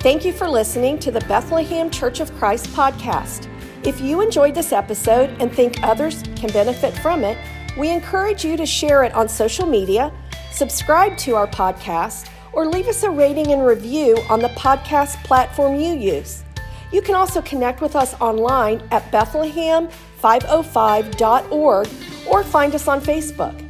Thank 0.00 0.24
you 0.24 0.32
for 0.32 0.48
listening 0.48 1.00
to 1.00 1.10
the 1.10 1.20
Bethlehem 1.20 1.90
Church 1.90 2.20
of 2.20 2.32
Christ 2.36 2.66
podcast. 2.68 3.50
If 3.84 4.00
you 4.00 4.20
enjoyed 4.20 4.54
this 4.54 4.72
episode 4.72 5.30
and 5.40 5.52
think 5.52 5.82
others 5.82 6.22
can 6.34 6.50
benefit 6.52 6.96
from 6.98 7.24
it, 7.24 7.38
we 7.76 7.90
encourage 7.90 8.44
you 8.44 8.56
to 8.56 8.66
share 8.66 9.04
it 9.04 9.12
on 9.14 9.28
social 9.28 9.66
media, 9.66 10.12
subscribe 10.50 11.16
to 11.18 11.34
our 11.34 11.46
podcast, 11.46 12.30
or 12.52 12.66
leave 12.66 12.88
us 12.88 13.02
a 13.02 13.10
rating 13.10 13.52
and 13.52 13.66
review 13.66 14.16
on 14.30 14.40
the 14.40 14.48
podcast 14.50 15.22
platform 15.24 15.78
you 15.78 15.94
use. 15.94 16.42
You 16.90 17.02
can 17.02 17.14
also 17.14 17.42
connect 17.42 17.82
with 17.82 17.94
us 17.94 18.18
online 18.20 18.82
at 18.90 19.12
Bethlehem505.org 19.12 21.88
or 22.28 22.44
find 22.44 22.74
us 22.74 22.88
on 22.88 23.00
Facebook. 23.00 23.62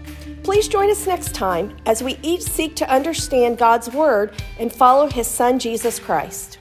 Please 0.45 0.69
join 0.69 0.89
us 0.91 1.07
next 1.07 1.35
time 1.35 1.77
as 1.87 2.05
we 2.05 2.19
each 2.23 2.43
seek 2.43 2.77
to 2.77 2.89
understand 2.89 3.59
God's 3.59 3.91
Word 3.91 4.33
and 4.61 4.73
follow 4.73 5.09
His 5.09 5.27
Son, 5.27 5.59
Jesus 5.59 5.99
Christ. 5.99 6.59